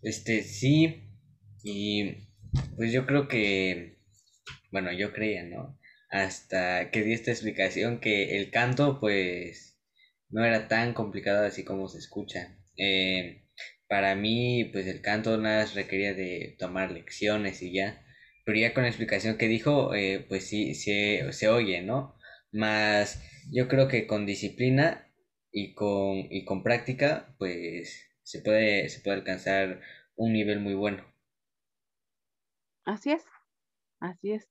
Este, 0.01 0.43
sí, 0.43 1.09
y 1.63 2.27
pues 2.75 2.91
yo 2.91 3.05
creo 3.05 3.27
que, 3.27 3.99
bueno, 4.71 4.91
yo 4.93 5.13
creía, 5.13 5.43
¿no? 5.43 5.77
Hasta 6.09 6.89
que 6.89 7.03
di 7.03 7.13
esta 7.13 7.31
explicación 7.31 7.99
que 7.99 8.37
el 8.37 8.49
canto, 8.49 8.99
pues, 8.99 9.77
no 10.29 10.43
era 10.45 10.67
tan 10.67 10.93
complicado 10.93 11.45
así 11.45 11.63
como 11.63 11.87
se 11.87 11.99
escucha. 11.99 12.58
Eh, 12.79 13.43
para 13.87 14.15
mí, 14.15 14.65
pues 14.71 14.87
el 14.87 15.01
canto 15.01 15.37
nada 15.37 15.65
requería 15.75 16.13
de 16.13 16.55
tomar 16.59 16.91
lecciones 16.91 17.61
y 17.61 17.73
ya. 17.73 18.05
Pero 18.45 18.59
ya 18.59 18.73
con 18.73 18.83
la 18.83 18.89
explicación 18.89 19.37
que 19.37 19.47
dijo, 19.47 19.93
eh, 19.95 20.25
pues 20.29 20.47
sí, 20.47 20.75
se, 20.75 21.31
se 21.33 21.49
oye, 21.49 21.81
¿no? 21.83 22.15
Más 22.51 23.21
yo 23.51 23.67
creo 23.67 23.87
que 23.87 24.07
con 24.07 24.25
disciplina 24.25 25.11
y 25.51 25.73
con, 25.75 26.17
y 26.31 26.45
con 26.45 26.63
práctica, 26.63 27.35
pues 27.39 28.01
se 28.23 28.41
puede, 28.41 28.89
se 28.89 29.01
puede 29.01 29.17
alcanzar 29.17 29.81
un 30.15 30.33
nivel 30.33 30.59
muy 30.61 30.73
bueno. 30.75 31.05
Así 32.83 33.11
es, 33.13 33.23
así 34.01 34.33
es. 34.33 34.49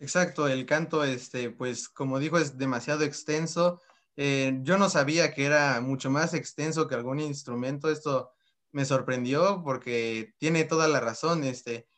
Exacto, 0.00 0.46
el 0.48 0.64
canto, 0.66 1.02
este, 1.04 1.50
pues 1.50 1.88
como 1.88 2.18
dijo, 2.20 2.38
es 2.38 2.56
demasiado 2.56 3.04
extenso. 3.04 3.80
Eh, 4.20 4.58
yo 4.62 4.78
no 4.78 4.90
sabía 4.90 5.32
que 5.32 5.46
era 5.46 5.80
mucho 5.80 6.10
más 6.10 6.34
extenso 6.34 6.88
que 6.88 6.96
algún 6.96 7.20
instrumento. 7.20 7.88
Esto 7.90 8.32
me 8.72 8.84
sorprendió 8.84 9.62
porque 9.64 10.34
tiene 10.38 10.64
toda 10.64 10.88
la 10.88 11.00
razón. 11.00 11.44
Este, 11.44 11.88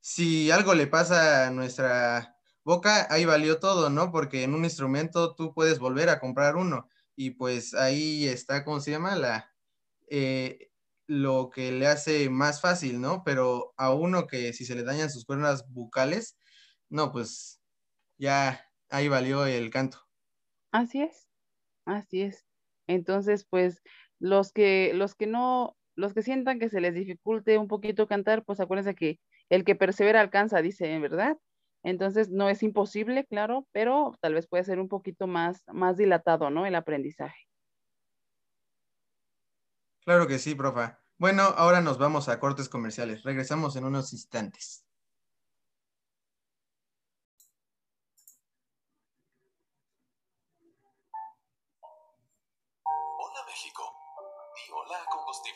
si 0.00 0.50
algo 0.50 0.74
le 0.74 0.86
pasa 0.86 1.46
a 1.48 1.50
nuestra 1.50 2.36
boca, 2.64 3.06
ahí 3.10 3.24
valió 3.24 3.58
todo, 3.60 3.90
¿no? 3.90 4.12
Porque 4.12 4.42
en 4.44 4.54
un 4.54 4.64
instrumento 4.64 5.34
tú 5.34 5.54
puedes 5.54 5.78
volver 5.78 6.10
a 6.10 6.20
comprar 6.20 6.56
uno 6.56 6.88
y 7.16 7.30
pues 7.32 7.74
ahí 7.74 8.26
está, 8.28 8.64
¿cómo 8.64 8.80
se 8.80 8.90
llama? 8.90 9.16
La, 9.16 9.54
eh, 10.08 10.70
lo 11.06 11.50
que 11.50 11.72
le 11.72 11.86
hace 11.86 12.30
más 12.30 12.60
fácil, 12.60 13.00
¿no? 13.00 13.24
Pero 13.24 13.74
a 13.78 13.92
uno 13.94 14.26
que 14.26 14.52
si 14.52 14.64
se 14.66 14.74
le 14.74 14.84
dañan 14.84 15.10
sus 15.10 15.24
cuerdas 15.24 15.66
bucales, 15.70 16.38
no, 16.90 17.12
pues 17.12 17.62
ya 18.18 18.70
ahí 18.90 19.08
valió 19.08 19.46
el 19.46 19.70
canto. 19.70 20.08
Así 20.72 21.00
es, 21.02 21.29
así 21.84 22.22
es. 22.22 22.46
Entonces, 22.86 23.46
pues 23.48 23.82
los 24.18 24.52
que, 24.52 24.92
los 24.94 25.14
que 25.14 25.26
no, 25.26 25.76
los 25.94 26.14
que 26.14 26.22
sientan 26.22 26.58
que 26.58 26.68
se 26.68 26.80
les 26.80 26.94
dificulte 26.94 27.58
un 27.58 27.68
poquito 27.68 28.06
cantar, 28.06 28.44
pues 28.44 28.60
acuérdense 28.60 28.94
que 28.94 29.20
el 29.48 29.64
que 29.64 29.74
persevera 29.74 30.20
alcanza, 30.20 30.62
dice, 30.62 30.98
¿verdad? 30.98 31.36
Entonces 31.82 32.30
no 32.30 32.48
es 32.48 32.62
imposible, 32.62 33.24
claro, 33.26 33.66
pero 33.72 34.16
tal 34.20 34.34
vez 34.34 34.46
puede 34.46 34.64
ser 34.64 34.80
un 34.80 34.88
poquito 34.88 35.26
más, 35.26 35.62
más 35.68 35.96
dilatado, 35.96 36.50
¿no? 36.50 36.66
El 36.66 36.74
aprendizaje. 36.74 37.46
Claro 40.04 40.26
que 40.26 40.38
sí, 40.38 40.54
profa. 40.54 41.00
Bueno, 41.18 41.42
ahora 41.42 41.80
nos 41.80 41.98
vamos 41.98 42.28
a 42.28 42.40
cortes 42.40 42.68
comerciales. 42.68 43.22
Regresamos 43.22 43.76
en 43.76 43.84
unos 43.84 44.12
instantes. 44.12 44.84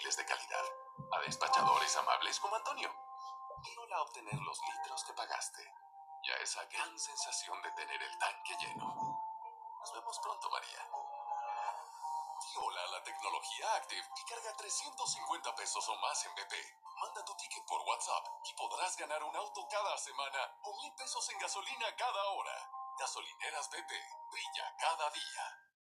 De 0.04 0.26
calidad. 0.26 0.64
A 1.12 1.20
despachadores 1.20 1.96
amables 1.96 2.38
como 2.38 2.56
Antonio. 2.56 2.94
Y 3.64 3.76
hola 3.78 3.96
a 3.96 4.02
obtener 4.02 4.38
los 4.38 4.58
litros 4.60 5.02
que 5.04 5.14
pagaste. 5.14 5.72
Y 6.22 6.30
a 6.30 6.36
esa 6.36 6.62
gran 6.66 6.98
sensación 6.98 7.60
de 7.62 7.72
tener 7.72 8.02
el 8.02 8.18
tanque 8.18 8.54
lleno. 8.60 8.84
Nos 9.80 9.92
vemos 9.94 10.18
pronto, 10.20 10.50
María 10.50 10.88
hola 12.56 12.80
a 12.82 12.86
la 12.88 13.02
tecnología 13.02 13.74
Active 13.76 14.06
y 14.16 14.24
carga 14.24 14.56
350 14.56 15.54
pesos 15.56 15.88
o 15.88 15.96
más 15.96 16.24
en 16.26 16.34
BP. 16.34 16.54
Manda 17.00 17.24
tu 17.24 17.34
ticket 17.36 17.64
por 17.66 17.80
WhatsApp 17.82 18.26
y 18.44 18.54
podrás 18.54 18.96
ganar 18.96 19.22
un 19.24 19.34
auto 19.34 19.66
cada 19.68 19.96
semana 19.98 20.58
o 20.62 20.76
mil 20.76 20.94
pesos 20.94 21.28
en 21.30 21.38
gasolina 21.38 21.96
cada 21.96 22.24
hora. 22.30 22.70
Gasolineras 22.98 23.70
BP, 23.70 23.92
brilla 24.30 24.76
cada 24.78 25.10
día. 25.10 25.73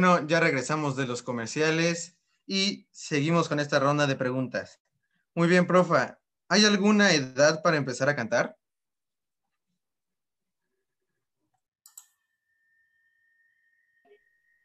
Bueno, 0.00 0.26
ya 0.26 0.40
regresamos 0.40 0.96
de 0.96 1.06
los 1.06 1.22
comerciales 1.22 2.18
y 2.46 2.88
seguimos 2.90 3.50
con 3.50 3.60
esta 3.60 3.78
ronda 3.78 4.06
de 4.06 4.16
preguntas. 4.16 4.80
Muy 5.34 5.46
bien, 5.46 5.66
profa. 5.66 6.18
¿Hay 6.48 6.64
alguna 6.64 7.12
edad 7.12 7.60
para 7.62 7.76
empezar 7.76 8.08
a 8.08 8.16
cantar? 8.16 8.56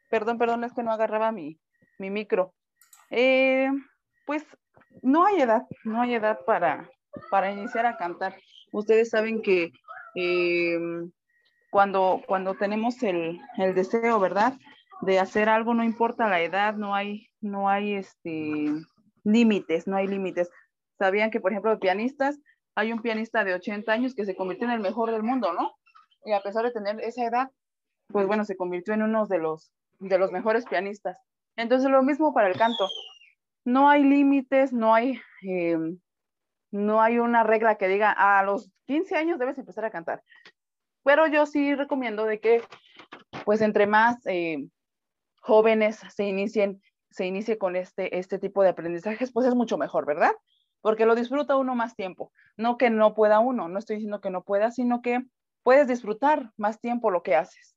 Perdón, 0.10 0.38
perdón, 0.38 0.64
es 0.64 0.72
que 0.72 0.84
no 0.84 0.94
agarraba 0.94 1.34
mi, 1.34 1.60
mi 1.98 2.10
micro. 2.10 2.54
Eh, 3.10 3.68
pues 4.26 4.46
no 5.02 5.26
hay 5.26 5.42
edad, 5.42 5.64
no 5.84 6.02
hay 6.02 6.14
edad 6.14 6.40
para, 6.46 6.90
para 7.30 7.52
iniciar 7.52 7.86
a 7.86 7.98
cantar. 7.98 8.38
Ustedes 8.72 9.10
saben 9.10 9.42
que 9.42 9.74
eh, 10.16 10.80
cuando, 11.76 12.22
cuando 12.26 12.54
tenemos 12.56 13.04
el, 13.04 13.42
deseo, 13.58 14.18
¿verdad? 14.18 14.54
De 15.02 15.20
hacer 15.20 15.50
algo, 15.50 15.74
no 15.74 15.84
importa 15.84 16.28
la 16.28 16.42
edad, 16.42 16.76
no 16.76 16.96
hay, 16.96 17.28
no 17.42 17.70
hay 17.70 17.96
este, 17.96 18.66
límites, 19.24 19.88
no 19.88 19.98
hay 19.98 20.08
límites. 20.08 20.50
Sabían 20.98 21.32
que, 21.32 21.40
por 21.40 21.52
ejemplo, 21.52 21.78
pianistas, 21.80 22.40
hay 22.76 22.92
un 22.92 23.02
pianista 23.02 23.44
de 23.44 23.54
80 23.54 23.92
años 23.92 24.16
que 24.16 24.26
se 24.26 24.36
convirtió 24.36 24.68
en 24.68 24.74
el 24.74 24.80
mejor 24.80 25.12
del 25.12 25.24
mundo, 25.24 25.54
¿no? 25.54 25.74
Y 26.24 26.32
a 26.32 26.42
pesar 26.42 26.64
de 26.64 26.72
tener 26.72 27.00
esa 27.02 27.26
edad, 27.26 27.52
pues 28.08 28.28
bueno, 28.28 28.46
se 28.46 28.56
convirtió 28.56 28.94
en 28.94 29.04
uno 29.04 29.28
de 29.28 29.40
los, 29.40 29.72
de 30.00 30.18
los 30.18 30.32
mejores 30.32 30.66
pianistas. 30.66 31.18
Entonces, 31.56 31.90
lo 31.90 32.04
mismo 32.04 32.34
para 32.34 32.48
el 32.48 32.58
canto. 32.58 32.88
No 33.64 33.90
hay 33.90 34.04
límites, 34.04 34.74
no 34.74 34.94
hay 34.94 35.20
eh, 35.44 35.78
no 36.76 37.02
hay 37.02 37.20
una 37.20 37.44
regla 37.44 37.76
que 37.76 37.88
diga 37.88 38.12
a 38.12 38.44
los 38.44 38.70
15 38.88 39.16
años 39.16 39.40
debes 39.40 39.58
empezar 39.58 39.86
a 39.86 39.92
cantar. 39.92 40.22
Pero 41.04 41.28
yo 41.28 41.46
sí 41.46 41.74
recomiendo 41.74 42.26
de 42.26 42.40
que, 42.40 42.62
pues, 43.46 43.62
entre 43.62 43.88
más 43.88 44.18
eh, 44.26 44.68
jóvenes 45.46 46.00
se 46.14 46.26
inicien, 46.26 46.82
se 47.12 47.26
inicie 47.26 47.58
con 47.58 47.76
este, 47.76 48.18
este 48.18 48.40
tipo 48.40 48.64
de 48.64 48.70
aprendizajes, 48.70 49.32
pues 49.32 49.48
es 49.48 49.56
mucho 49.56 49.78
mejor, 49.78 50.06
¿verdad? 50.06 50.34
porque 50.86 51.08
lo 51.08 51.16
disfruta 51.16 51.56
uno 51.56 51.74
más 51.74 51.96
tiempo. 51.96 52.32
No 52.58 52.78
que 52.78 52.92
no 52.92 53.16
pueda 53.16 53.40
uno, 53.40 53.68
no 53.68 53.80
estoy 53.80 53.96
diciendo 53.96 54.22
que 54.22 54.30
no 54.30 54.44
pueda, 54.44 54.70
sino 54.70 55.02
que 55.02 55.26
puedes 55.64 55.88
disfrutar 55.88 56.52
más 56.58 56.80
tiempo 56.80 57.10
lo 57.10 57.24
que 57.24 57.36
haces. 57.36 57.76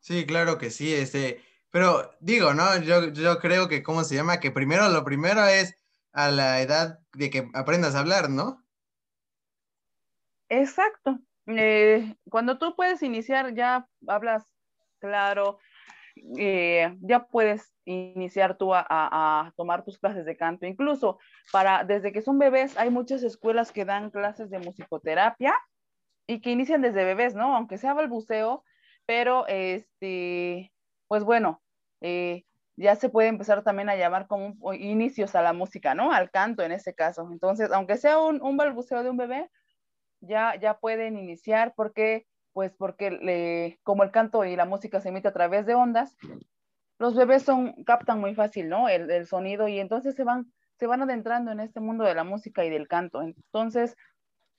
Sí, 0.00 0.26
claro 0.26 0.58
que 0.58 0.70
sí, 0.70 0.92
este, 0.92 1.40
pero 1.70 2.10
digo, 2.18 2.52
¿no? 2.52 2.76
Yo, 2.82 3.12
yo 3.12 3.38
creo 3.38 3.68
que, 3.68 3.84
¿cómo 3.84 4.02
se 4.02 4.16
llama? 4.16 4.40
Que 4.40 4.50
primero, 4.50 4.88
lo 4.88 5.04
primero 5.04 5.46
es 5.46 5.76
a 6.10 6.32
la 6.32 6.60
edad 6.60 6.98
de 7.12 7.30
que 7.30 7.48
aprendas 7.54 7.94
a 7.94 8.00
hablar, 8.00 8.28
¿no? 8.28 8.66
Exacto. 10.48 11.20
Eh, 11.46 12.14
cuando 12.30 12.58
tú 12.58 12.74
puedes 12.76 13.02
iniciar, 13.02 13.54
ya 13.54 13.86
hablas 14.06 14.44
claro, 15.00 15.58
eh, 16.38 16.96
ya 17.00 17.26
puedes 17.26 17.72
iniciar 17.84 18.56
tú 18.56 18.72
a, 18.74 19.52
tomar 19.56 19.84
tus 19.84 19.98
clases 19.98 20.24
de 20.24 20.36
canto. 20.36 20.66
Incluso 20.66 21.18
para, 21.50 21.84
desde 21.84 22.12
que 22.12 22.22
son 22.22 22.38
bebés, 22.38 22.76
hay 22.78 22.90
muchas 22.90 23.22
escuelas 23.22 23.72
que 23.72 23.84
dan 23.84 24.10
clases 24.10 24.50
de 24.50 24.58
musicoterapia 24.58 25.54
y 26.26 26.40
que 26.40 26.50
inician 26.50 26.82
desde 26.82 27.04
bebés, 27.04 27.34
¿no? 27.34 27.56
Aunque 27.56 27.78
sea 27.78 27.94
balbuceo, 27.94 28.64
pero 29.06 29.46
este, 29.48 30.72
pues 31.08 31.24
bueno, 31.24 31.62
eh, 32.00 32.44
ya 32.76 32.94
se 32.96 33.08
puede 33.08 33.28
empezar 33.28 33.62
también 33.64 33.88
a 33.90 33.96
llamar 33.96 34.26
como 34.28 34.72
inicios 34.74 35.34
a 35.34 35.42
la 35.42 35.52
música, 35.52 35.94
¿no? 35.94 36.12
Al 36.12 36.30
canto 36.30 36.62
en 36.62 36.72
este 36.72 36.94
caso. 36.94 37.28
Entonces, 37.32 37.70
aunque 37.72 37.96
sea 37.96 38.18
un 38.18 38.56
balbuceo 38.56 39.02
de 39.02 39.10
un 39.10 39.16
bebé, 39.16 39.50
ya, 40.22 40.58
ya 40.58 40.78
pueden 40.78 41.18
iniciar 41.18 41.74
porque, 41.76 42.26
pues 42.52 42.72
porque 42.72 43.10
le, 43.10 43.78
como 43.82 44.02
el 44.02 44.10
canto 44.10 44.44
y 44.44 44.56
la 44.56 44.64
música 44.64 45.00
se 45.00 45.10
emite 45.10 45.28
a 45.28 45.32
través 45.32 45.66
de 45.66 45.74
ondas, 45.74 46.16
los 46.98 47.14
bebés 47.14 47.42
son, 47.42 47.84
captan 47.84 48.20
muy 48.20 48.34
fácil, 48.34 48.68
¿no? 48.68 48.88
El, 48.88 49.10
el 49.10 49.26
sonido 49.26 49.68
y 49.68 49.78
entonces 49.78 50.14
se 50.14 50.24
van, 50.24 50.52
se 50.78 50.86
van 50.86 51.02
adentrando 51.02 51.50
en 51.50 51.60
este 51.60 51.80
mundo 51.80 52.04
de 52.04 52.14
la 52.14 52.24
música 52.24 52.64
y 52.64 52.70
del 52.70 52.88
canto. 52.88 53.22
Entonces, 53.22 53.96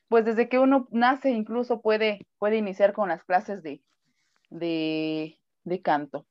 pues 0.10 0.25
desde 0.25 0.50
que 0.50 0.60
uno 0.60 0.88
nace 0.91 1.32
incluso 1.32 1.82
puede, 1.82 2.27
puede 2.38 2.58
iniciar 2.58 2.93
con 2.93 3.10
las 3.10 3.24
clases 3.24 3.63
de, 3.63 3.82
de, 4.50 5.39
de 5.63 5.82
canto. 5.82 6.27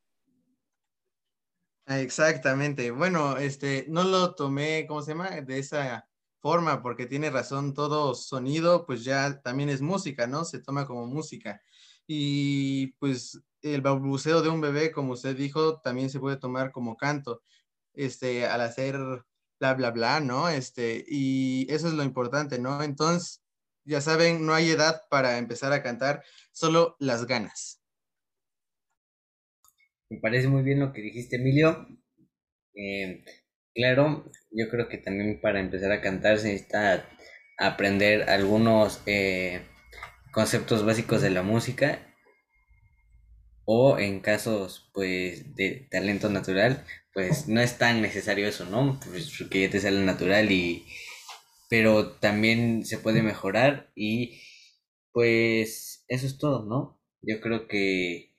Exactamente. 1.86 2.90
Bueno, 2.90 3.36
este, 3.38 3.86
no 3.88 4.04
lo 4.04 4.34
tomé, 4.34 4.86
¿cómo 4.86 5.02
se 5.02 5.12
llama? 5.12 5.30
De 5.30 5.58
esa 5.58 6.06
forma, 6.42 6.82
porque 6.82 7.06
tiene 7.06 7.30
razón, 7.30 7.72
todo 7.72 8.14
sonido, 8.14 8.84
pues 8.84 9.04
ya 9.04 9.40
también 9.42 9.70
es 9.70 9.80
música, 9.80 10.26
¿no? 10.26 10.44
Se 10.44 10.60
toma 10.60 10.86
como 10.86 11.06
música. 11.06 11.62
Y 12.06 12.88
pues 12.98 13.40
el 13.62 13.80
balbuceo 13.80 14.42
de 14.42 14.48
un 14.50 14.60
bebé, 14.60 14.92
como 14.92 15.12
usted 15.12 15.36
dijo, 15.36 15.80
también 15.80 16.10
se 16.10 16.20
puede 16.20 16.36
tomar 16.36 16.72
como 16.72 16.96
canto, 16.96 17.42
este, 17.94 18.46
al 18.46 18.60
hacer 18.60 18.98
bla, 19.60 19.74
bla, 19.74 19.90
bla, 19.92 20.20
¿no? 20.20 20.48
Este, 20.48 21.04
y 21.08 21.66
eso 21.72 21.88
es 21.88 21.94
lo 21.94 22.02
importante, 22.02 22.58
¿no? 22.58 22.82
Entonces, 22.82 23.42
ya 23.84 24.00
saben, 24.00 24.44
no 24.44 24.54
hay 24.54 24.70
edad 24.70 25.02
para 25.10 25.38
empezar 25.38 25.72
a 25.72 25.82
cantar, 25.82 26.24
solo 26.52 26.96
las 26.98 27.26
ganas. 27.26 27.80
Me 30.10 30.18
parece 30.18 30.48
muy 30.48 30.62
bien 30.62 30.80
lo 30.80 30.92
que 30.92 31.00
dijiste, 31.02 31.36
Emilio. 31.36 31.86
Eh, 32.74 33.24
claro, 33.74 34.30
yo 34.50 34.68
creo 34.70 34.88
que 34.88 34.98
también 34.98 35.40
para 35.40 35.60
empezar 35.60 35.92
a 35.92 36.00
cantar 36.00 36.38
se 36.38 36.48
necesita 36.52 37.08
aprender 37.58 38.28
algunos 38.30 39.02
eh, 39.06 39.62
conceptos 40.32 40.84
básicos 40.84 41.22
de 41.22 41.30
la 41.30 41.42
música 41.42 42.00
o 43.64 43.98
en 43.98 44.20
casos 44.20 44.90
pues 44.92 45.54
de 45.54 45.86
talento 45.90 46.28
natural 46.28 46.84
pues 47.14 47.48
no 47.48 47.60
es 47.60 47.78
tan 47.78 48.02
necesario 48.02 48.48
eso 48.48 48.64
no 48.66 48.98
pues 49.04 49.32
porque 49.38 49.62
ya 49.62 49.70
te 49.70 49.80
sale 49.80 50.00
natural 50.04 50.50
y 50.50 50.86
pero 51.70 52.12
también 52.12 52.84
se 52.84 52.98
puede 52.98 53.22
mejorar 53.22 53.90
y 53.94 54.42
pues 55.12 56.04
eso 56.08 56.26
es 56.26 56.38
todo 56.38 56.64
no 56.66 57.00
yo 57.22 57.40
creo 57.40 57.68
que 57.68 58.32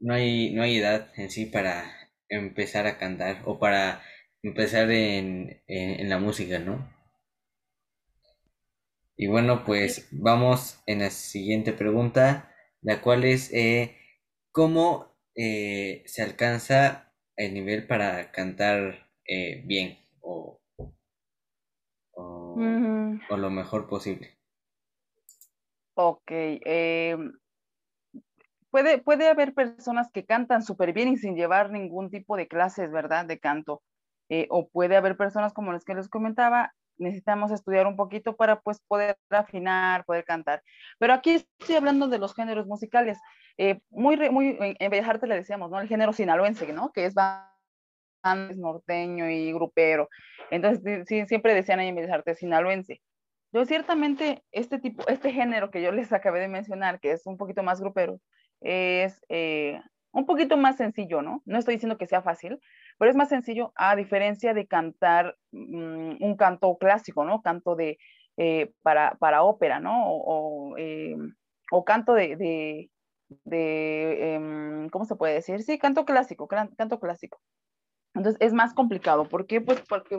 no 0.00 0.14
hay, 0.14 0.52
no 0.54 0.62
hay 0.62 0.78
edad 0.78 1.10
en 1.16 1.30
sí 1.30 1.46
para 1.46 2.03
empezar 2.36 2.86
a 2.86 2.98
cantar 2.98 3.42
o 3.44 3.58
para 3.58 4.02
empezar 4.42 4.90
en, 4.90 5.62
la 6.08 6.18
música, 6.18 6.58
¿no? 6.58 6.92
Y 9.16 9.26
bueno, 9.28 9.64
pues 9.64 10.08
vamos 10.10 10.82
en 10.86 11.00
la 11.00 11.10
siguiente 11.10 11.72
pregunta, 11.72 12.52
la 12.82 13.00
cual 13.00 13.24
es 13.24 13.52
eh, 13.52 13.96
¿cómo 14.50 15.16
eh, 15.36 16.02
se 16.06 16.22
alcanza 16.22 17.12
el 17.36 17.54
nivel 17.54 17.86
para 17.86 18.32
cantar 18.32 19.08
eh, 19.26 19.62
bien 19.66 19.98
o, 20.20 20.60
o, 22.12 22.56
o, 23.30 23.36
lo 23.36 23.50
mejor 23.50 23.88
posible? 23.88 24.36
Ok, 25.94 26.30
puede, 28.74 28.98
puede 28.98 29.28
haber 29.28 29.54
personas 29.54 30.10
que 30.10 30.24
cantan 30.24 30.64
súper 30.64 30.92
bien 30.92 31.06
y 31.06 31.16
sin 31.16 31.36
llevar 31.36 31.70
ningún 31.70 32.10
tipo 32.10 32.36
de 32.36 32.48
clases, 32.48 32.90
¿verdad? 32.90 33.24
De 33.24 33.38
canto. 33.38 33.84
Eh, 34.28 34.48
o 34.50 34.68
puede 34.68 34.96
haber 34.96 35.16
personas 35.16 35.52
como 35.52 35.72
las 35.72 35.84
que 35.84 35.94
les 35.94 36.08
comentaba, 36.08 36.74
necesitamos 36.98 37.52
estudiar 37.52 37.86
un 37.86 37.94
poquito 37.94 38.34
para 38.34 38.60
pues 38.60 38.80
poder 38.88 39.16
afinar, 39.30 40.04
poder 40.04 40.24
cantar. 40.24 40.60
Pero 40.98 41.12
aquí 41.12 41.34
estoy 41.60 41.76
hablando 41.76 42.08
de 42.08 42.18
los 42.18 42.34
géneros 42.34 42.66
musicales. 42.66 43.16
Eh, 43.58 43.78
muy, 43.90 44.16
muy, 44.30 44.56
en 44.58 44.90
Bellas 44.90 45.08
Artes 45.08 45.28
le 45.28 45.36
decíamos, 45.36 45.70
¿no? 45.70 45.80
El 45.80 45.86
género 45.86 46.12
sinaloense, 46.12 46.72
¿no? 46.72 46.90
Que 46.90 47.06
es 47.06 47.14
norteño 48.56 49.30
y 49.30 49.52
grupero. 49.52 50.08
Entonces, 50.50 51.06
siempre 51.28 51.54
decían 51.54 51.78
ahí 51.78 51.86
en 51.86 51.94
Bellas 51.94 52.10
Artes 52.10 52.38
sinaloense. 52.38 53.00
Yo 53.52 53.64
ciertamente 53.66 54.42
este 54.50 54.80
tipo, 54.80 55.06
este 55.06 55.30
género 55.30 55.70
que 55.70 55.80
yo 55.80 55.92
les 55.92 56.12
acabé 56.12 56.40
de 56.40 56.48
mencionar, 56.48 56.98
que 56.98 57.12
es 57.12 57.24
un 57.24 57.36
poquito 57.36 57.62
más 57.62 57.80
grupero, 57.80 58.18
es 58.60 59.22
eh, 59.28 59.80
un 60.12 60.26
poquito 60.26 60.56
más 60.56 60.76
sencillo, 60.76 61.22
¿no? 61.22 61.42
No 61.44 61.58
estoy 61.58 61.74
diciendo 61.74 61.98
que 61.98 62.06
sea 62.06 62.22
fácil, 62.22 62.58
pero 62.98 63.10
es 63.10 63.16
más 63.16 63.28
sencillo 63.28 63.72
a 63.76 63.96
diferencia 63.96 64.54
de 64.54 64.66
cantar 64.66 65.36
mm, 65.52 66.16
un 66.20 66.36
canto 66.36 66.76
clásico, 66.78 67.24
¿no? 67.24 67.42
Canto 67.42 67.74
de, 67.76 67.98
eh, 68.36 68.72
para, 68.82 69.16
para, 69.16 69.42
ópera, 69.42 69.80
¿no? 69.80 70.04
O, 70.06 70.76
eh, 70.78 71.16
canto 71.84 72.14
de, 72.14 72.88
de, 73.44 74.34
em, 74.34 74.88
¿cómo 74.90 75.04
se 75.04 75.16
puede 75.16 75.34
decir? 75.34 75.62
Sí, 75.62 75.78
canto 75.78 76.04
clásico, 76.04 76.46
canto 76.48 77.00
clásico. 77.00 77.40
Entonces 78.14 78.40
es 78.40 78.52
más 78.52 78.74
complicado. 78.74 79.28
¿Por 79.28 79.46
qué? 79.46 79.60
Pues 79.60 79.80
porque, 79.88 80.18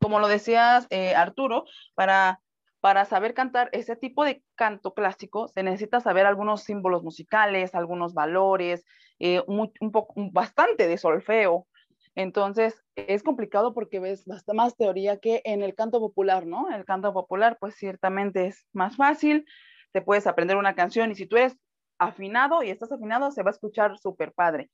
como 0.00 0.18
lo 0.18 0.26
decías, 0.26 0.88
Arturo, 1.14 1.64
para 1.94 2.40
para 2.86 3.04
saber 3.04 3.34
cantar 3.34 3.68
ese 3.72 3.96
tipo 3.96 4.24
de 4.24 4.44
canto 4.54 4.94
clásico 4.94 5.48
se 5.48 5.64
necesita 5.64 5.98
saber 5.98 6.24
algunos 6.24 6.62
símbolos 6.62 7.02
musicales, 7.02 7.74
algunos 7.74 8.14
valores, 8.14 8.84
eh, 9.18 9.42
un, 9.48 9.72
poco, 9.90 10.14
bastante 10.30 10.86
de 10.86 10.96
solfeo. 10.96 11.66
Entonces 12.14 12.80
es 12.94 13.24
complicado 13.24 13.74
porque 13.74 13.98
ves 13.98 14.24
bastante 14.24 14.56
más 14.56 14.76
teoría 14.76 15.16
que 15.16 15.42
en 15.44 15.64
el 15.64 15.74
canto 15.74 15.98
popular, 15.98 16.46
¿no? 16.46 16.70
El 16.70 16.84
canto 16.84 17.12
popular 17.12 17.56
pues 17.58 17.74
ciertamente 17.74 18.46
es 18.46 18.68
más 18.72 18.94
fácil, 18.94 19.46
te 19.90 20.00
puedes 20.00 20.28
aprender 20.28 20.56
una 20.56 20.76
canción 20.76 21.10
y 21.10 21.16
si 21.16 21.26
tú 21.26 21.38
eres 21.38 21.56
afinado 21.98 22.62
y 22.62 22.70
estás 22.70 22.92
afinado 22.92 23.32
se 23.32 23.42
va 23.42 23.50
a 23.50 23.54
escuchar 23.54 23.98
súper 23.98 24.32
padre. 24.32 24.70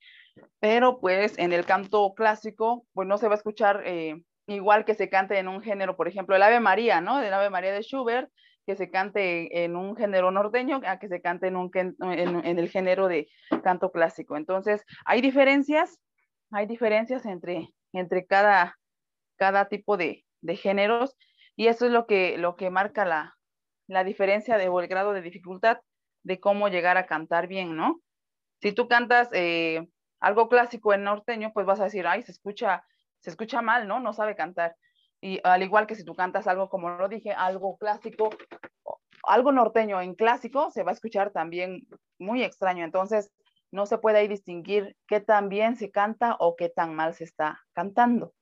Pero 0.61 1.01
pues 1.01 1.38
en 1.38 1.55
el 1.55 1.64
canto 1.64 2.12
clásico 2.12 2.85
pues 2.92 3.09
no 3.09 3.16
se 3.16 3.29
va 3.29 3.37
a 3.37 3.38
escuchar 3.38 3.83
eh, 3.87 4.22
igual 4.46 4.85
que 4.85 4.94
se 4.94 5.09
cante 5.09 5.38
en 5.38 5.48
un 5.48 5.62
género, 5.62 5.96
por 5.96 6.09
ejemplo, 6.09 6.37
el 6.37 6.42
Ave 6.42 6.61
María, 6.61 7.00
¿no? 7.00 7.20
El 7.20 7.33
Ave 7.33 7.50
María 7.50 7.72
de 7.72 7.83
Schubert, 7.83 8.31
que 8.66 8.76
se 8.76 8.90
cante 8.90 9.64
en 9.64 9.76
un 9.76 9.96
género 9.96 10.31
norteño 10.31 10.81
a 10.87 10.98
que 10.98 11.09
se 11.09 11.20
cante 11.20 11.48
en, 11.48 11.57
un, 11.57 11.70
en, 11.74 12.59
el 12.59 12.68
género 12.68 13.09
de 13.09 13.28
canto 13.62 13.90
clásico. 13.90 14.37
Entonces, 14.37 14.85
hay 15.05 15.20
diferencias, 15.20 15.98
hay 16.50 16.66
diferencias 16.66 17.26
entre, 17.26 17.68
entre 17.92 18.26
cada, 18.26 18.78
cada 19.37 19.68
tipo 19.68 19.96
de, 19.96 20.24
de 20.42 20.57
géneros 20.57 21.16
y 21.57 21.66
eso 21.66 21.87
es 21.87 21.92
lo 21.92 22.07
que, 22.07 22.38
lo 22.38 22.57
que 22.57 22.70
marca 22.70 23.05
la, 23.05 23.35
la 23.88 24.05
diferencia 24.05 24.59
de, 24.59 24.68
o 24.68 24.81
el 24.81 24.88
grado 24.88 25.12
de 25.12 25.22
dificultad 25.22 25.78
de 26.22 26.38
cómo 26.38 26.68
llegar 26.68 26.96
a 26.96 27.07
cantar 27.07 27.48
bien, 27.48 27.76
¿no? 27.76 28.00
Si 28.61 28.72
tú 28.72 28.87
cantas 28.87 29.28
eh, 29.33 29.88
algo 30.20 30.48
clásico 30.48 30.94
en 30.94 31.02
norteño, 31.02 31.52
pues 31.52 31.66
vas 31.66 31.81
a 31.81 31.85
decir, 31.85 32.07
ay, 32.07 32.22
se 32.22 32.31
escucha 32.31 32.85
se 33.22 33.30
escucha 33.30 33.62
mal, 33.62 33.88
¿no? 33.88 34.00
No 34.00 34.12
sabe 34.12 34.37
cantar. 34.37 34.76
Y 35.20 35.40
al 35.44 35.62
igual 35.62 35.87
que 35.87 35.94
si 35.94 36.04
tú 36.04 36.14
cantas 36.14 36.46
algo, 36.46 36.68
como 36.68 36.90
lo 36.90 37.08
dije, 37.08 37.32
algo 37.32 37.76
clásico, 37.76 38.30
algo 39.22 39.52
norteño 39.52 40.00
en 40.00 40.14
clásico, 40.14 40.70
se 40.70 40.82
va 40.82 40.90
a 40.90 40.94
escuchar 40.94 41.30
también 41.30 41.87
muy 42.18 42.42
extraño. 42.42 42.85
Entonces, 42.85 43.30
no 43.70 43.87
se 43.87 43.98
puede 43.98 44.18
ahí 44.18 44.28
distinguir 44.28 44.96
qué 45.06 45.20
tan 45.20 45.48
bien 45.48 45.76
se 45.76 45.90
canta 45.90 46.37
o 46.40 46.56
qué 46.56 46.68
tan 46.68 46.94
mal 46.94 47.14
se 47.14 47.24
está 47.24 47.61
cantando. 47.72 48.35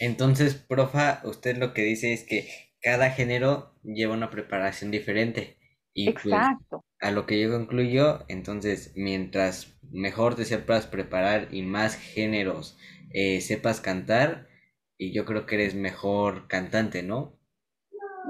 Entonces, 0.00 0.54
profa, 0.54 1.20
usted 1.24 1.56
lo 1.56 1.72
que 1.72 1.82
dice 1.82 2.12
es 2.12 2.24
que 2.24 2.48
cada 2.80 3.10
género 3.10 3.74
lleva 3.82 4.12
una 4.12 4.28
preparación 4.28 4.90
diferente. 4.90 5.58
Y 5.94 6.10
pues, 6.10 6.26
Exacto. 6.26 6.84
A 7.04 7.10
lo 7.10 7.26
que 7.26 7.38
yo 7.38 7.50
concluyo, 7.50 8.24
entonces, 8.28 8.94
mientras 8.96 9.78
mejor 9.92 10.36
te 10.36 10.46
sepas 10.46 10.86
preparar 10.86 11.48
y 11.50 11.60
más 11.60 11.96
géneros 11.96 12.78
eh, 13.12 13.42
sepas 13.42 13.82
cantar, 13.82 14.48
y 14.96 15.12
yo 15.12 15.26
creo 15.26 15.44
que 15.44 15.56
eres 15.56 15.74
mejor 15.74 16.48
cantante, 16.48 17.02
¿no? 17.02 17.38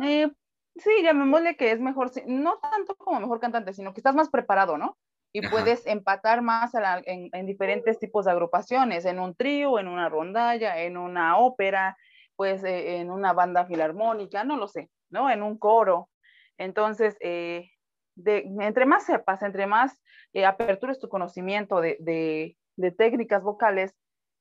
Eh, 0.03 0.29
sí, 0.75 0.91
llamémosle 1.05 1.57
que 1.57 1.71
es 1.71 1.79
mejor, 1.79 2.11
no 2.27 2.59
tanto 2.59 2.97
como 2.97 3.21
mejor 3.21 3.39
cantante, 3.39 3.73
sino 3.73 3.95
que 3.95 4.01
estás 4.01 4.17
más 4.17 4.29
preparado, 4.29 4.77
¿no? 4.77 4.99
Y 5.33 5.47
puedes 5.49 5.87
empatar 5.87 6.43
más 6.43 6.73
en, 6.75 7.47
diferentes 7.47 8.01
tipos 8.01 8.25
de 8.25 8.33
agrupaciones, 8.33 9.05
en 9.05 9.21
un 9.21 9.37
trío, 9.37 9.79
en 9.79 9.87
una 9.87 10.09
rondalla, 10.09 10.81
en 10.81 10.97
una 10.97 11.39
ópera, 11.39 11.97
pues 12.35 12.65
eh, 12.65 12.97
en 12.97 13.13
una 13.13 13.33
banda 13.33 13.67
filarmónica, 13.67 14.43
no 14.43 14.57
lo 14.57 14.67
sé, 14.67 14.91
¿no? 15.11 15.31
En 15.31 15.45
un 15.45 15.59
coro. 15.59 16.09
Entonces, 16.57 17.17
eh, 17.21 17.69
de, 18.15 18.45
entre 18.61 18.87
más 18.87 19.07
sepas, 19.07 19.43
entre 19.43 19.67
más 19.67 20.01
eh, 20.33 20.45
apertures 20.45 20.99
tu 20.99 21.09
conocimiento 21.09 21.81
de, 21.81 21.97
de, 22.01 22.91
técnicas 22.93 23.43
vocales, 23.43 23.95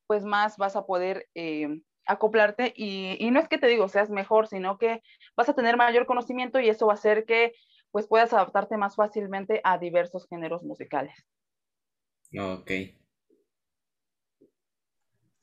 pues 0.07 0.25
más 0.25 0.57
vas 0.57 0.75
a 0.75 0.86
poder 0.86 1.27
acoplarte 2.05 2.73
y, 2.75 3.15
y, 3.19 3.31
no 3.31 3.39
es 3.39 3.47
que 3.47 3.57
te 3.57 3.67
digo 3.67 3.88
seas 3.88 4.09
mejor, 4.09 4.47
sino 4.47 4.77
que 4.77 5.01
vas 5.38 5.49
a 5.49 5.55
tener 5.55 5.77
mayor 5.77 6.05
conocimiento 6.05 6.59
y 6.59 6.69
eso 6.69 6.88
va 6.88 6.93
a 6.93 6.95
hacer 6.95 7.25
que 7.25 7.53
pues 7.91 8.07
puedas 8.07 8.33
adaptarte 8.33 8.75
más 8.75 8.95
fácilmente 8.95 9.62
a 9.63 9.77
diversos 9.77 10.27
géneros 10.27 10.63
musicales. 10.63 11.15
Ok. 12.38 12.71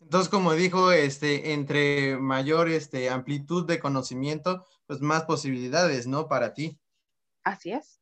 Entonces, 0.01 0.29
como 0.29 0.55
dijo, 0.55 0.91
este, 0.91 1.53
entre 1.53 2.17
mayor 2.17 2.69
este, 2.69 3.11
amplitud 3.11 3.67
de 3.67 3.79
conocimiento, 3.79 4.67
pues 4.87 5.01
más 5.01 5.25
posibilidades, 5.25 6.09
¿no? 6.09 6.27
Para 6.27 6.53
ti. 6.55 6.81
Así 7.45 7.71
es. 7.73 8.00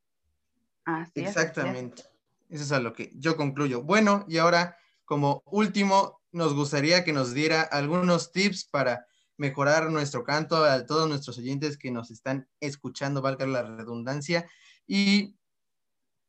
Así 0.88 1.20
Exactamente. 1.20 2.02
Eso 2.48 2.64
es 2.64 2.72
a 2.72 2.80
lo 2.80 2.94
que 2.94 3.12
yo 3.14 3.36
concluyo. 3.36 3.82
Bueno, 3.82 4.24
y 4.26 4.38
ahora, 4.38 4.78
como 5.04 5.42
último, 5.44 6.22
nos 6.32 6.54
gustaría 6.54 7.04
que 7.04 7.12
nos 7.12 7.34
diera 7.34 7.60
algunos 7.60 8.32
tips 8.32 8.64
para 8.64 9.06
mejorar 9.36 9.90
nuestro 9.90 10.24
canto 10.24 10.64
a 10.64 10.86
todos 10.86 11.06
nuestros 11.06 11.36
oyentes 11.36 11.76
que 11.76 11.90
nos 11.90 12.10
están 12.10 12.48
escuchando, 12.58 13.20
valga 13.20 13.46
la 13.46 13.62
redundancia. 13.64 14.48
Y 14.86 15.36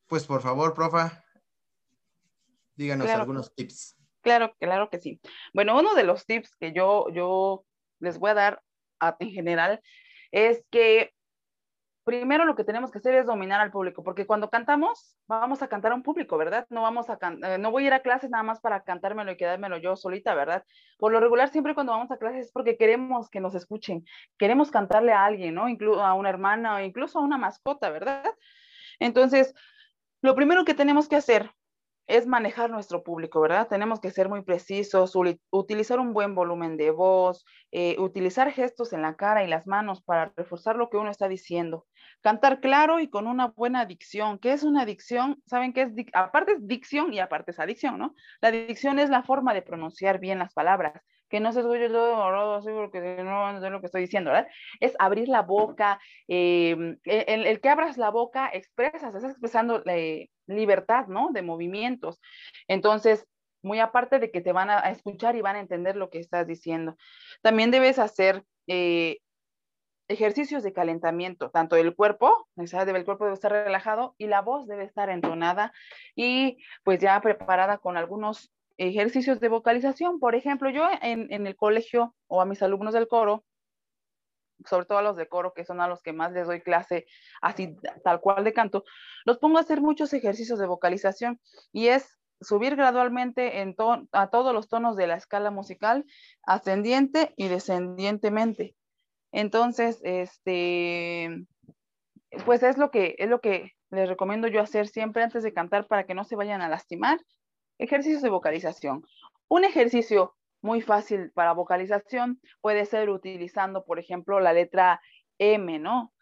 pues 0.08 0.26
por 0.26 0.42
favor, 0.42 0.74
profa, 0.74 1.24
díganos 2.76 3.10
algunos 3.10 3.56
tips. 3.56 3.96
Claro, 4.20 4.54
claro 4.60 4.90
que 4.90 5.00
sí. 5.00 5.22
Bueno, 5.54 5.80
uno 5.80 5.96
de 5.96 6.04
los 6.04 6.26
tips 6.26 6.58
que 6.58 6.74
yo, 6.74 7.08
yo 7.14 7.64
les 8.00 8.20
voy 8.20 8.32
a 8.32 8.34
dar 8.34 8.64
en 9.20 9.32
general 9.32 9.82
es 10.32 10.62
que 10.70 11.14
primero 12.10 12.44
lo 12.44 12.56
que 12.56 12.64
tenemos 12.64 12.90
que 12.90 12.98
hacer 12.98 13.14
es 13.14 13.28
dominar 13.28 13.62
al 13.62 13.70
público, 13.70 14.02
porque 14.04 14.26
cuando 14.26 14.50
cantamos, 14.50 15.16
vamos 15.28 15.62
a 15.62 15.68
cantar 15.68 15.92
a 15.92 15.96
un 15.96 16.02
público, 16.02 16.40
¿verdad? 16.40 16.66
No 16.72 16.82
vamos 16.82 17.08
a 17.08 17.20
eh, 17.22 17.60
no 17.60 17.70
voy 17.70 17.84
a 17.84 17.88
ir 17.88 17.94
a 17.94 18.00
clases 18.02 18.32
nada 18.32 18.42
más 18.42 18.60
para 18.60 18.82
cantármelo 18.82 19.32
y 19.32 19.38
quedármelo 19.38 19.78
yo 19.78 19.96
solita, 19.96 20.34
¿verdad? 20.34 20.64
Por 20.98 21.12
lo 21.12 21.20
regular, 21.20 21.50
siempre 21.50 21.76
cuando 21.76 21.92
vamos 21.92 22.10
a 22.10 22.18
clases 22.18 22.48
es 22.48 22.52
porque 22.52 22.78
queremos 22.78 23.30
que 23.30 23.40
nos 23.40 23.54
escuchen, 23.54 24.06
queremos 24.40 24.72
cantarle 24.72 25.12
a 25.12 25.24
alguien, 25.24 25.54
¿no? 25.54 25.70
Incluso 25.70 26.04
a 26.04 26.16
una 26.16 26.30
hermana 26.30 26.78
o 26.78 26.80
incluso 26.80 27.20
a 27.20 27.22
una 27.22 27.38
mascota, 27.38 27.92
¿verdad? 27.92 28.24
Entonces, 28.98 29.54
lo 30.24 30.34
primero 30.34 30.66
que 30.66 30.74
tenemos 30.74 31.08
que 31.08 31.16
hacer 31.16 31.52
es 32.10 32.26
manejar 32.26 32.72
nuestro 32.72 33.04
público, 33.04 33.40
¿verdad? 33.40 33.68
Tenemos 33.68 34.00
que 34.00 34.10
ser 34.10 34.30
muy 34.30 34.42
precisos, 34.42 35.16
utilizar 35.52 36.00
un 36.00 36.12
buen 36.12 36.34
volumen 36.34 36.76
de 36.76 36.90
voz, 36.90 37.46
eh, 37.72 37.98
utilizar 38.00 38.52
gestos 38.52 38.94
en 38.94 39.04
la 39.04 39.16
cara 39.16 39.44
y 39.44 39.48
las 39.48 39.68
manos 39.68 40.02
para 40.02 40.34
reforzar 40.36 40.76
lo 40.76 40.90
que 40.90 40.98
uno 40.98 41.12
está 41.12 41.28
diciendo. 41.28 41.86
Cantar 42.22 42.62
claro 42.62 43.00
y 43.00 43.12
con 43.12 43.28
una 43.28 43.50
buena 43.50 43.86
dicción. 43.86 44.40
¿Qué 44.40 44.54
es 44.54 44.64
una 44.64 44.86
dicción? 44.86 45.42
¿Saben 45.46 45.72
qué 45.72 45.84
es? 45.84 45.92
Aparte 46.14 46.54
es 46.54 46.68
dicción 46.68 47.14
y 47.14 47.20
aparte 47.20 47.52
es 47.52 47.60
adicción, 47.60 48.00
¿no? 48.00 48.16
La 48.42 48.50
dicción 48.50 48.98
es 48.98 49.12
la 49.12 49.22
forma 49.22 49.54
de 49.54 49.62
pronunciar 49.62 50.20
bien 50.20 50.40
las 50.40 50.54
palabras 50.54 51.04
que 51.30 51.40
no 51.40 51.54
se 51.54 51.62
escuche 51.62 51.90
todo 51.90 52.56
así 52.56 52.70
porque 52.72 53.00
no 53.24 53.60
sé 53.60 53.70
lo 53.70 53.80
que 53.80 53.86
estoy 53.86 54.02
diciendo, 54.02 54.32
¿verdad? 54.32 54.50
Es 54.80 54.96
abrir 55.00 55.30
la 55.30 55.42
boca, 55.44 56.00
em, 56.28 56.98
el, 57.06 57.62
que 57.62 57.70
abras 57.70 57.98
la 57.98 58.10
boca 58.10 58.50
expresas, 58.52 59.16
estás 59.16 59.32
expresando 59.32 59.84
eh, 59.86 60.30
libertad, 60.48 61.08
¿no? 61.08 61.30
De 61.32 61.42
movimientos. 61.42 62.20
Entonces, 62.68 63.26
muy 63.62 63.80
aparte 63.80 64.20
de 64.20 64.32
que 64.32 64.42
te 64.42 64.54
van 64.54 64.70
a, 64.70 64.80
escuchar 64.90 65.36
y 65.36 65.42
van 65.42 65.56
a 65.58 65.60
entender 65.60 65.96
lo 65.96 66.10
que 66.10 66.20
estás 66.20 66.48
diciendo. 66.48 66.96
También 67.42 67.72
debes 67.72 68.00
hacer 68.00 68.44
eh, 68.68 69.20
ejercicios 70.08 70.64
de 70.64 70.74
calentamiento, 70.74 71.52
tanto 71.52 71.76
del 71.76 71.96
cuerpo, 71.96 72.48
el 72.58 73.06
cuerpo 73.06 73.26
debe 73.26 73.36
estar 73.36 73.52
relajado 73.52 74.16
y 74.18 74.28
la 74.28 74.42
voz 74.42 74.68
debe 74.68 74.84
estar 74.84 75.10
entonada 75.10 75.72
y 76.16 76.58
pues 76.84 77.00
ya 77.00 77.22
preparada 77.22 77.78
con 77.78 77.96
algunos 77.96 78.52
ejercicios 78.80 79.40
de 79.40 79.50
vocalización. 79.50 80.20
Por 80.20 80.36
ejemplo, 80.36 80.70
yo 80.70 80.88
en, 81.02 81.30
el 81.46 81.56
colegio 81.56 82.16
o 82.28 82.42
a 82.42 82.46
mis 82.46 82.64
alumnos 82.64 82.94
del 82.94 83.08
coro, 83.08 83.44
sobre 84.66 84.86
todo 84.86 84.98
a 84.98 85.02
los 85.02 85.18
de 85.18 85.28
coro, 85.28 85.54
que 85.54 85.66
son 85.66 85.82
a 85.82 85.88
los 85.88 86.02
que 86.02 86.14
más 86.14 86.32
les 86.32 86.48
doy 86.48 86.62
clase 86.62 87.06
así 87.42 87.76
tal 88.04 88.22
cual 88.22 88.44
de 88.44 88.54
canto, 88.54 88.84
los 89.26 89.38
pongo 89.38 89.58
a 89.58 89.62
hacer 89.62 89.82
muchos 89.82 90.14
ejercicios 90.14 90.60
de 90.60 90.68
vocalización 90.68 91.40
y 91.72 91.88
es 91.88 92.18
subir 92.42 92.78
gradualmente 92.78 93.60
en 93.60 93.76
a 94.14 94.30
todos 94.30 94.54
los 94.54 94.70
tonos 94.70 94.96
de 94.96 95.08
la 95.08 95.16
escala 95.16 95.52
musical, 95.52 96.06
ascendiente 96.44 97.34
y 97.36 97.50
descendientemente. 97.50 98.76
Entonces, 99.34 100.00
este, 100.04 101.46
pues 102.46 102.64
es 102.64 102.78
lo 102.78 102.92
que 102.92 103.16
es 103.18 103.30
lo 103.30 103.42
que 103.42 103.74
les 103.92 104.08
recomiendo 104.08 104.48
yo 104.48 104.62
hacer 104.62 104.88
siempre 104.88 105.24
antes 105.24 105.44
de 105.44 105.54
cantar 105.54 105.88
para 105.88 106.06
que 106.06 106.14
no 106.14 106.24
se 106.24 106.38
vayan 106.38 106.62
a 106.62 106.70
lastimar 106.70 107.20
Ejercicios 107.80 108.22
de 108.22 108.30
vocalización. 108.30 109.06
Un 109.48 109.64
ejercicio 109.64 110.36
muy 110.62 110.82
fácil 110.82 111.32
para 111.32 111.54
vocalización 111.54 112.42
puede 112.60 112.86
ser 112.86 113.10
utilizando, 113.10 113.86
por 113.86 114.00
ejemplo, 114.00 114.42
la 114.42 114.52
letra 114.52 115.02
M, 115.38 115.80
¿no? 115.80 116.14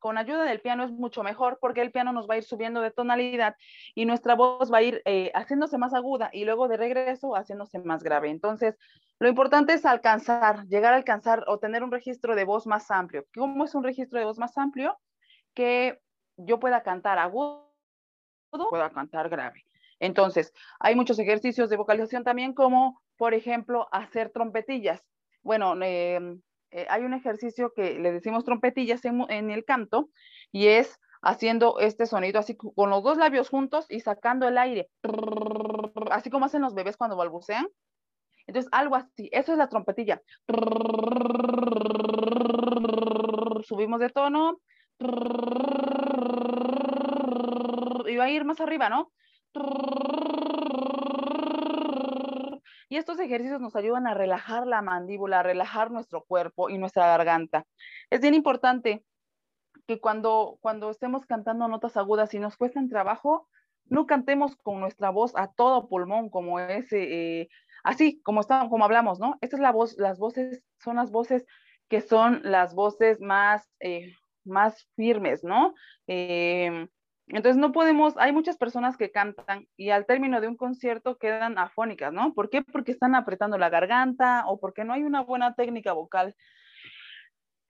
Con 0.00 0.18
ayuda 0.18 0.44
del 0.44 0.60
piano 0.60 0.84
es 0.84 0.90
mucho 0.90 1.22
mejor 1.22 1.58
porque 1.60 1.80
el 1.80 1.92
piano 1.92 2.12
nos 2.12 2.28
va 2.28 2.34
a 2.34 2.38
ir 2.38 2.42
subiendo 2.42 2.80
de 2.80 2.90
tonalidad 2.90 3.54
y 3.94 4.04
nuestra 4.04 4.34
voz 4.34 4.72
va 4.72 4.78
a 4.78 4.82
ir 4.82 5.00
eh, 5.04 5.30
haciéndose 5.34 5.78
más 5.78 5.94
aguda 5.94 6.30
y 6.32 6.44
luego 6.44 6.66
de 6.66 6.76
regreso 6.76 7.36
haciéndose 7.36 7.78
más 7.78 8.02
grave. 8.02 8.30
Entonces, 8.30 8.76
lo 9.20 9.28
importante 9.28 9.74
es 9.74 9.86
alcanzar, 9.86 10.66
llegar 10.66 10.92
a 10.92 10.96
alcanzar 10.96 11.44
o 11.46 11.58
tener 11.58 11.84
un 11.84 11.92
registro 11.92 12.34
de 12.34 12.44
voz 12.44 12.66
más 12.66 12.90
amplio. 12.90 13.24
¿Cómo 13.32 13.64
es 13.64 13.76
un 13.76 13.84
registro 13.84 14.18
de 14.18 14.24
voz 14.24 14.38
más 14.38 14.58
amplio? 14.58 14.98
Que 15.54 16.00
yo 16.36 16.58
pueda 16.58 16.82
cantar 16.82 17.18
agudo, 17.18 17.70
pueda 18.70 18.90
cantar 18.90 19.28
grave. 19.28 19.64
Entonces, 20.00 20.52
hay 20.80 20.94
muchos 20.94 21.18
ejercicios 21.18 21.70
de 21.70 21.76
vocalización 21.76 22.24
también, 22.24 22.52
como 22.52 23.00
por 23.16 23.34
ejemplo 23.34 23.88
hacer 23.92 24.30
trompetillas. 24.30 25.02
Bueno, 25.42 25.74
em, 25.82 26.40
eh, 26.70 26.86
hay 26.88 27.04
un 27.04 27.14
ejercicio 27.14 27.72
que 27.74 27.98
le 27.98 28.12
decimos 28.12 28.44
trompetillas 28.44 29.04
en, 29.04 29.24
en, 29.28 29.50
el 29.50 29.64
canto 29.64 30.08
y 30.50 30.66
es 30.66 30.98
haciendo 31.22 31.78
este 31.78 32.06
sonido 32.06 32.38
así 32.40 32.56
con 32.56 32.90
los 32.90 33.02
dos 33.02 33.16
labios 33.16 33.48
juntos 33.48 33.86
y 33.88 34.00
sacando 34.00 34.46
el 34.48 34.58
aire, 34.58 34.90
así 36.10 36.30
como 36.30 36.46
hacen 36.46 36.62
los 36.62 36.74
bebés 36.74 36.96
cuando 36.96 37.16
balbucean. 37.16 37.66
Entonces, 38.46 38.70
algo 38.72 38.96
así, 38.96 39.30
eso 39.32 39.52
es 39.52 39.58
la 39.58 39.68
trompetilla. 39.68 40.20
Subimos 43.62 44.00
de 44.00 44.10
tono 44.10 44.60
y 48.06 48.16
va 48.16 48.24
a 48.24 48.30
ir 48.30 48.44
más 48.44 48.60
arriba, 48.60 48.88
¿no? 48.88 49.12
Y 52.88 52.96
estos 52.96 53.18
ejercicios 53.18 53.60
nos 53.60 53.74
ayudan 53.76 54.06
a 54.06 54.14
relajar 54.14 54.66
la 54.66 54.82
mandíbula, 54.82 55.40
a 55.40 55.42
relajar 55.42 55.90
nuestro 55.90 56.22
cuerpo 56.24 56.70
y 56.70 56.78
nuestra 56.78 57.06
garganta. 57.06 57.66
Es 58.10 58.20
bien 58.20 58.34
importante 58.34 59.04
que 59.86 60.00
cuando, 60.00 60.58
cuando 60.60 60.90
estemos 60.90 61.26
cantando 61.26 61.66
notas 61.68 61.96
agudas 61.96 62.32
y 62.34 62.38
nos 62.38 62.56
cuestan 62.56 62.88
trabajo, 62.88 63.48
no 63.86 64.06
cantemos 64.06 64.56
con 64.56 64.80
nuestra 64.80 65.10
voz 65.10 65.32
a 65.36 65.52
todo 65.52 65.88
pulmón, 65.88 66.30
como 66.30 66.60
ese, 66.60 67.48
así 67.82 68.20
como, 68.22 68.40
está, 68.40 68.68
como 68.68 68.84
hablamos, 68.84 69.18
¿no? 69.18 69.38
Esta 69.40 69.56
es 69.56 69.62
la 69.62 69.72
voz, 69.72 69.96
las 69.98 70.18
voces 70.18 70.62
son 70.78 70.96
las 70.96 71.10
voces 71.10 71.44
que 71.88 72.00
son 72.00 72.40
las 72.44 72.74
voces 72.74 73.20
más, 73.20 73.68
más 74.44 74.88
firmes, 74.96 75.44
¿no? 75.44 75.74
Eh, 76.06 76.86
entonces 77.28 77.56
no 77.56 77.72
podemos, 77.72 78.14
hay 78.18 78.32
muchas 78.32 78.58
personas 78.58 78.96
que 78.96 79.10
cantan 79.10 79.66
y 79.76 79.90
al 79.90 80.04
término 80.04 80.40
de 80.40 80.48
un 80.48 80.56
concierto 80.56 81.16
quedan 81.16 81.58
afónicas, 81.58 82.12
¿no? 82.12 82.34
¿Por 82.34 82.50
qué? 82.50 82.62
Porque 82.62 82.92
están 82.92 83.14
apretando 83.14 83.56
la 83.56 83.70
garganta 83.70 84.44
o 84.46 84.60
porque 84.60 84.84
no 84.84 84.92
hay 84.92 85.04
una 85.04 85.22
buena 85.22 85.54
técnica 85.54 85.92
vocal. 85.92 86.34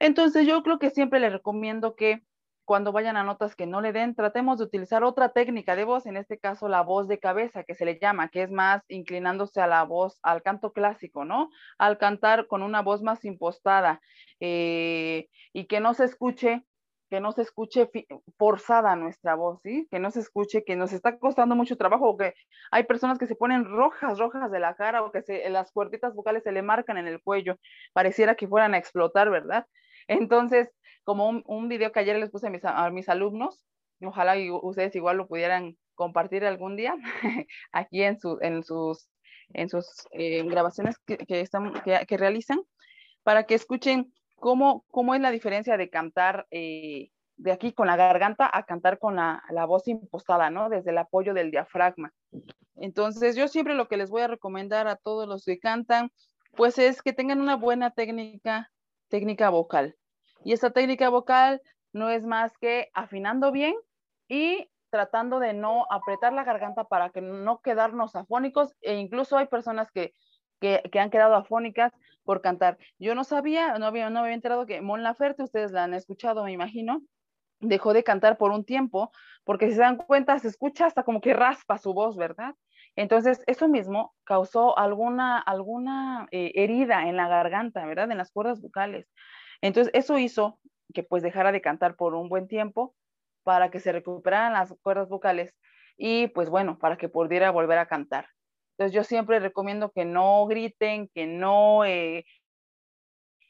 Entonces 0.01 0.47
yo 0.47 0.63
creo 0.63 0.79
que 0.79 0.91
siempre 0.91 1.21
les 1.21 1.33
recomiendo 1.33 1.95
que 1.95 2.23
cuando 2.65 2.93
vayan 2.93 3.17
a 3.17 3.25
notas 3.25 3.57
que 3.57 3.67
no 3.67 3.81
le 3.81 3.93
den, 3.93 4.15
tratemos 4.15 4.59
de 4.59 4.65
utilizar 4.65 5.05
otra 5.05 5.31
técnica 5.31 5.77
de 5.77 5.85
voz, 5.85 6.07
en 6.07 6.17
este 6.17 6.39
caso 6.39 6.69
la 6.69 6.83
voz 6.83 7.09
de 7.09 7.19
cabeza, 7.19 7.65
que 7.65 7.75
se 7.75 7.85
le 7.85 7.99
llama, 7.99 8.29
que 8.29 8.43
es 8.43 8.51
más 8.51 8.83
inclinándose 8.89 9.61
a 9.61 9.67
la 9.67 9.83
voz, 9.85 10.19
al 10.23 10.43
canto 10.43 10.73
clásico, 10.73 11.25
¿no? 11.25 11.51
Al 11.79 11.99
cantar 11.99 12.47
con 12.47 12.63
una 12.63 12.83
voz 12.83 13.03
más 13.03 13.25
impostada 13.25 14.01
eh, 14.41 15.29
y 15.53 15.67
que 15.67 15.81
no 15.81 15.95
se 15.95 16.05
escuche 16.05 16.65
que 17.11 17.21
no 17.21 17.33
se 17.33 17.43
escuche 17.43 17.91
forzada 18.39 18.97
nuestra 18.97 19.37
voz, 19.37 19.61
¿sí? 19.63 19.87
Que 19.91 20.01
no 20.01 20.11
se 20.11 20.21
escuche 20.21 20.65
que 20.65 20.75
nos 20.75 20.93
está 20.93 21.19
costando 21.19 21.55
mucho 21.55 21.77
trabajo 21.77 22.09
o 22.09 22.17
que 22.17 22.35
hay 22.73 22.85
personas 22.85 23.19
que 23.19 23.27
se 23.27 23.37
ponen 23.37 23.65
rojas, 23.67 24.19
rojas 24.19 24.51
de 24.51 24.59
la 24.59 24.75
cara 24.75 25.05
o 25.05 25.13
que 25.13 25.23
las 25.49 25.71
cuerditas 25.71 26.15
vocales 26.15 26.43
se 26.43 26.51
le 26.51 26.63
marcan 26.63 26.99
en 26.99 27.07
el 27.07 27.23
cuello, 27.23 27.57
pareciera 27.93 28.35
que 28.35 28.49
fueran 28.49 28.75
a 28.75 28.79
explotar, 28.79 29.31
¿verdad? 29.31 29.67
Entonces, 30.09 30.71
como 31.05 31.29
un, 31.29 31.69
video 31.69 31.93
que 31.93 32.01
ayer 32.01 32.17
les 32.19 32.31
puse 32.31 32.49
a 32.49 32.51
mis, 32.51 32.65
a 32.65 32.91
mis 32.91 33.09
alumnos, 33.09 33.65
ojalá 34.03 34.35
ustedes 34.63 34.95
igual 34.97 35.19
lo 35.19 35.29
pudieran 35.29 35.77
compartir 35.95 36.45
algún 36.45 36.77
día 36.77 36.97
aquí 37.73 38.03
en, 38.03 38.19
su, 38.19 38.39
en 38.41 38.63
sus, 38.63 39.09
en 39.53 39.69
sus 39.69 39.87
eh, 40.13 40.43
grabaciones 40.45 40.99
que, 40.99 41.17
que, 41.19 42.17
realizan, 42.17 42.61
para 43.23 43.45
que 43.45 43.55
escuchen 43.55 44.13
cómo, 44.37 44.85
cómo 44.91 45.15
es 45.15 45.21
la 45.21 45.31
diferencia 45.31 45.77
de 45.77 45.91
cantar 45.91 46.47
eh, 46.51 47.11
de 47.37 47.53
aquí 47.53 47.73
con 47.73 47.87
la 47.87 47.97
garganta 47.97 48.51
a 48.53 48.65
cantar 48.65 48.99
con 48.99 49.17
la, 49.17 49.43
la, 49.51 49.65
voz 49.65 49.89
impostada, 49.89 50.51
¿no? 50.51 50.69
Desde 50.69 50.91
el 50.91 50.99
apoyo 50.99 51.35
del 51.35 51.51
diafragma. 51.51 52.13
Entonces, 52.77 53.37
yo 53.37 53.49
siempre 53.49 53.75
lo 53.75 53.89
que 53.89 53.97
les 53.97 54.11
voy 54.11 54.23
a 54.23 54.29
recomendar 54.29 54.87
a 54.89 54.97
todos 54.97 55.29
los 55.29 55.45
que 55.45 55.59
cantan, 55.59 56.11
pues 56.53 56.79
es 56.79 57.03
que 57.03 57.13
tengan 57.13 57.41
una 57.41 57.57
buena 57.57 57.91
técnica, 57.91 58.71
técnica 59.09 59.51
vocal. 59.51 59.97
Y 60.45 60.53
esta 60.53 60.71
técnica 60.71 61.09
vocal 61.09 61.61
no 61.93 62.11
es 62.11 62.27
más 62.27 62.57
que 62.59 62.91
afinando 62.95 63.51
bien 63.51 63.75
y 64.29 64.69
tratando 64.91 65.41
de 65.41 65.55
no 65.55 65.87
apretar 65.91 66.33
la 66.33 66.45
garganta 66.45 66.85
para 66.85 67.11
que 67.11 67.21
no 67.21 67.61
quedarnos 67.61 68.15
afónicos 68.15 68.75
e 68.81 68.95
incluso 68.95 69.37
hay 69.37 69.47
personas 69.47 69.91
que, 69.91 70.13
que, 70.61 70.83
que 70.93 71.01
han 71.01 71.11
quedado 71.11 71.35
afónicas 71.35 71.93
por 72.23 72.43
cantar. 72.43 72.79
Yo 72.99 73.15
no 73.15 73.25
sabía, 73.25 73.79
no 73.79 73.87
había, 73.87 74.09
no 74.11 74.21
había 74.21 74.35
enterado 74.35 74.67
que 74.67 74.81
Mon 74.81 75.03
Laferte, 75.03 75.43
ustedes 75.43 75.73
la 75.73 75.85
han 75.85 75.95
escuchado, 75.95 76.45
me 76.45 76.53
imagino, 76.53 77.03
dejó 77.61 77.93
de 77.93 78.05
cantar 78.05 78.39
por 78.39 78.53
un 78.53 78.65
tiempo, 78.65 79.11
porque 79.45 79.67
si 79.69 79.75
se 79.75 79.81
dan 79.81 79.97
cuenta, 79.97 80.39
se 80.39 80.49
escucha 80.49 80.87
hasta 80.87 81.03
como 81.03 81.21
que 81.21 81.35
raspa 81.35 81.79
su 81.79 81.93
voz, 81.93 82.17
¿verdad? 82.17 82.55
Entonces, 82.97 83.43
eso 83.47 83.69
mismo 83.69 84.15
causó 84.25 84.79
alguna, 84.79 85.39
alguna 85.39 86.29
eh, 86.31 86.53
herida 86.55 87.09
en 87.09 87.17
la 87.17 87.29
garganta, 87.29 87.85
¿verdad? 87.87 88.11
En 88.11 88.19
las 88.19 88.31
cuerdas 88.31 88.61
vocales. 88.61 89.13
Entonces, 89.65 89.91
eso 89.95 90.19
hizo 90.19 90.61
que 90.93 91.03
pues 91.03 91.23
dejara 91.23 91.51
de 91.51 91.63
cantar 91.63 91.97
por 91.97 92.15
un 92.15 92.29
buen 92.29 92.49
tiempo 92.49 92.95
para 93.45 93.71
que 93.71 93.81
se 93.81 93.93
recuperaran 93.93 94.53
las 94.53 94.75
cuerdas 94.83 95.09
vocales 95.09 95.55
y 95.97 96.27
pues 96.29 96.51
bueno, 96.51 96.79
para 96.79 96.99
que 96.99 97.09
pudiera 97.09 97.51
volver 97.51 97.79
a 97.79 97.87
cantar. 97.87 98.29
Entonces 98.73 98.95
yo 98.95 99.05
siempre 99.05 99.41
recomiendo 99.41 99.91
que 99.91 100.05
no 100.05 100.45
griten, 100.47 101.09
que 101.15 101.27
no... 101.27 101.87
Eh, 101.87 102.27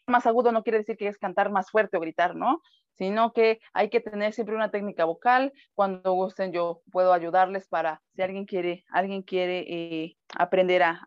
más 0.07 0.24
agudo 0.27 0.53
no 0.53 0.62
quiere 0.62 0.79
decir 0.79 0.96
que 0.96 1.09
es 1.09 1.18
cantar 1.18 1.50
más 1.50 1.72
fuerte 1.72 1.96
o 1.96 2.00
gritar, 2.00 2.37
¿no? 2.37 2.61
Sino 2.92 3.33
que 3.33 3.59
hay 3.72 3.90
que 3.90 4.00
tener 4.00 4.35
siempre 4.35 4.55
una 4.55 4.70
técnica 4.70 5.05
vocal. 5.07 5.53
Cuando 5.74 6.12
gusten 6.12 6.53
yo 6.53 6.83
puedo 6.92 7.12
ayudarles 7.12 7.66
para, 7.66 8.00
si 8.14 8.22
alguien 8.22 8.44
quiere, 8.44 8.85
alguien 8.88 9.22
quiere 9.22 9.64
eh, 9.68 10.16
aprender 10.38 10.85
a, 10.85 11.05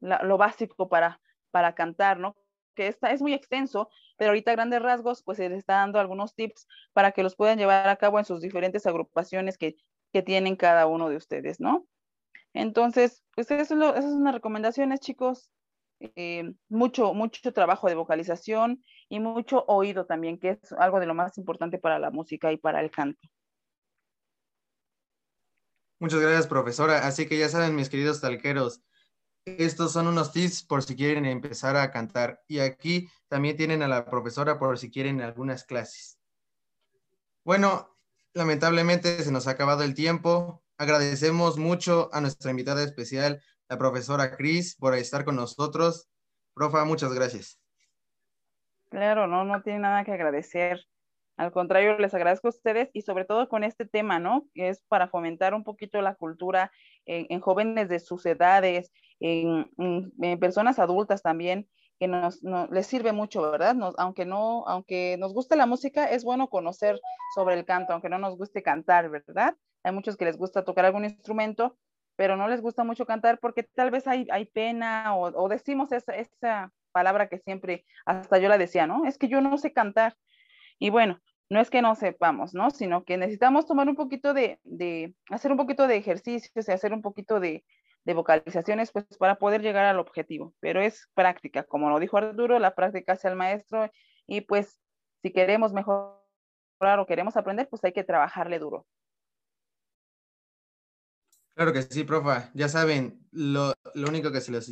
lo 0.00 0.38
básico 0.38 0.88
para, 0.88 1.20
para 1.50 1.74
cantar, 1.74 2.20
¿no? 2.20 2.36
Que 2.76 2.86
es 2.86 3.20
muy 3.20 3.34
extenso, 3.34 3.88
pero 4.16 4.30
ahorita 4.30 4.52
grandes 4.52 4.80
rasgos, 4.80 5.22
pues 5.24 5.38
se 5.38 5.48
les 5.48 5.58
está 5.58 5.74
dando 5.74 5.98
algunos 5.98 6.36
tips 6.36 6.68
para 6.92 7.10
que 7.10 7.24
los 7.24 7.34
puedan 7.34 7.58
llevar 7.58 7.88
a 7.88 7.96
cabo 7.96 8.20
en 8.20 8.24
sus 8.24 8.40
diferentes 8.40 8.86
agrupaciones 8.86 9.58
que, 9.58 9.76
que 10.12 10.22
tienen 10.22 10.54
cada 10.54 10.86
uno 10.86 11.08
de 11.08 11.16
ustedes, 11.16 11.58
¿no? 11.58 11.86
Entonces, 12.54 13.24
pues 13.34 13.50
eso 13.50 13.74
es 13.74 13.78
lo, 13.80 13.90
esas 13.90 14.12
son 14.12 14.24
las 14.24 14.34
recomendaciones, 14.34 15.00
chicos. 15.00 15.50
Eh, 15.98 16.52
mucho, 16.68 17.14
mucho 17.14 17.52
trabajo 17.52 17.88
de 17.88 17.94
vocalización 17.94 18.84
y 19.08 19.18
mucho 19.18 19.64
oído 19.66 20.04
también, 20.04 20.38
que 20.38 20.58
es 20.62 20.72
algo 20.72 21.00
de 21.00 21.06
lo 21.06 21.14
más 21.14 21.38
importante 21.38 21.78
para 21.78 21.98
la 21.98 22.10
música 22.10 22.52
y 22.52 22.58
para 22.58 22.80
el 22.80 22.90
canto. 22.90 23.20
Muchas 25.98 26.20
gracias, 26.20 26.46
profesora. 26.46 27.06
Así 27.06 27.26
que 27.26 27.38
ya 27.38 27.48
saben, 27.48 27.74
mis 27.74 27.88
queridos 27.88 28.20
talqueros, 28.20 28.82
estos 29.46 29.92
son 29.92 30.08
unos 30.08 30.32
tips 30.32 30.64
por 30.64 30.82
si 30.82 30.96
quieren 30.96 31.24
empezar 31.24 31.76
a 31.76 31.92
cantar. 31.92 32.42
Y 32.48 32.58
aquí 32.58 33.08
también 33.28 33.56
tienen 33.56 33.82
a 33.82 33.88
la 33.88 34.04
profesora 34.04 34.58
por 34.58 34.76
si 34.76 34.90
quieren 34.90 35.22
algunas 35.22 35.64
clases. 35.64 36.18
Bueno, 37.44 37.96
lamentablemente 38.34 39.22
se 39.22 39.30
nos 39.30 39.46
ha 39.46 39.52
acabado 39.52 39.84
el 39.84 39.94
tiempo. 39.94 40.64
Agradecemos 40.78 41.58
mucho 41.58 42.10
a 42.12 42.20
nuestra 42.20 42.50
invitada 42.50 42.82
especial, 42.82 43.40
la 43.68 43.78
profesora 43.78 44.36
Cris, 44.36 44.74
por 44.74 44.94
estar 44.94 45.24
con 45.24 45.36
nosotros. 45.36 46.08
Profa, 46.52 46.84
muchas 46.84 47.14
gracias. 47.14 47.60
Claro, 48.90 49.28
no, 49.28 49.44
no 49.44 49.62
tiene 49.62 49.78
nada 49.78 50.04
que 50.04 50.12
agradecer. 50.12 50.84
Al 51.36 51.52
contrario, 51.52 51.98
les 51.98 52.14
agradezco 52.14 52.48
a 52.48 52.50
ustedes 52.50 52.90
y 52.94 53.02
sobre 53.02 53.26
todo 53.26 53.48
con 53.48 53.62
este 53.62 53.84
tema, 53.84 54.18
¿no? 54.18 54.48
Es 54.54 54.82
para 54.88 55.06
fomentar 55.08 55.54
un 55.54 55.64
poquito 55.64 56.00
la 56.00 56.14
cultura 56.14 56.72
en 57.04 57.40
jóvenes 57.40 57.88
de 57.88 58.00
sus 58.00 58.24
edades, 58.26 58.90
en, 59.20 60.12
personas 60.38 60.78
adultas 60.78 61.22
también, 61.22 61.68
que 61.98 62.08
nos, 62.08 62.42
no, 62.42 62.66
les 62.66 62.86
sirve 62.86 63.12
mucho, 63.12 63.42
¿verdad? 63.50 63.74
Nos, 63.74 63.94
aunque 63.98 64.26
no, 64.26 64.64
aunque 64.66 65.16
nos 65.18 65.32
guste 65.32 65.56
la 65.56 65.66
música, 65.66 66.04
es 66.06 66.24
bueno 66.24 66.48
conocer 66.48 67.00
sobre 67.34 67.54
el 67.54 67.64
canto, 67.64 67.92
aunque 67.92 68.10
no 68.10 68.18
nos 68.18 68.36
guste 68.36 68.62
cantar, 68.62 69.08
¿verdad? 69.08 69.56
Hay 69.82 69.92
muchos 69.92 70.16
que 70.16 70.26
les 70.26 70.36
gusta 70.36 70.64
tocar 70.64 70.84
algún 70.84 71.04
instrumento, 71.04 71.76
pero 72.16 72.36
no 72.36 72.48
les 72.48 72.60
gusta 72.60 72.84
mucho 72.84 73.06
cantar 73.06 73.38
porque 73.40 73.62
tal 73.62 73.90
vez 73.90 74.06
hay, 74.06 74.26
hay 74.30 74.46
pena 74.46 75.16
o, 75.16 75.44
o 75.44 75.48
decimos 75.48 75.92
esa, 75.92 76.14
esa 76.14 76.72
palabra 76.92 77.28
que 77.28 77.38
siempre, 77.38 77.84
hasta 78.04 78.38
yo 78.38 78.48
la 78.48 78.58
decía, 78.58 78.86
¿no? 78.86 79.06
Es 79.06 79.18
que 79.18 79.28
yo 79.28 79.40
no 79.40 79.56
sé 79.58 79.72
cantar. 79.72 80.16
Y 80.78 80.90
bueno, 80.90 81.20
no 81.48 81.60
es 81.60 81.70
que 81.70 81.82
no 81.82 81.94
sepamos, 81.94 82.54
¿no? 82.54 82.70
Sino 82.70 83.04
que 83.04 83.16
necesitamos 83.16 83.66
tomar 83.66 83.88
un 83.88 83.96
poquito 83.96 84.34
de, 84.34 84.60
de 84.64 85.14
hacer 85.30 85.50
un 85.50 85.56
poquito 85.56 85.86
de 85.86 85.96
ejercicios 85.96 86.68
y 86.68 86.72
hacer 86.72 86.92
un 86.92 87.02
poquito 87.02 87.38
de, 87.40 87.64
de 88.06 88.14
vocalizaciones, 88.14 88.92
pues 88.92 89.04
para 89.18 89.34
poder 89.34 89.60
llegar 89.60 89.84
al 89.84 89.98
objetivo. 89.98 90.54
Pero 90.60 90.80
es 90.80 91.10
práctica, 91.14 91.64
como 91.64 91.90
lo 91.90 91.98
dijo 91.98 92.16
Arturo, 92.16 92.58
la 92.60 92.74
práctica 92.74 93.12
hace 93.12 93.28
el 93.28 93.34
maestro 93.34 93.90
y 94.28 94.42
pues 94.42 94.80
si 95.22 95.32
queremos 95.32 95.72
mejorar 95.72 97.00
o 97.00 97.06
queremos 97.06 97.36
aprender, 97.36 97.68
pues 97.68 97.82
hay 97.84 97.92
que 97.92 98.04
trabajarle 98.04 98.60
duro. 98.60 98.86
Claro 101.54 101.72
que 101.72 101.82
sí, 101.82 102.04
profa. 102.04 102.50
Ya 102.54 102.68
saben, 102.68 103.26
lo, 103.32 103.74
lo 103.94 104.08
único 104.08 104.30
que 104.30 104.40
se 104.40 104.52
les 104.52 104.70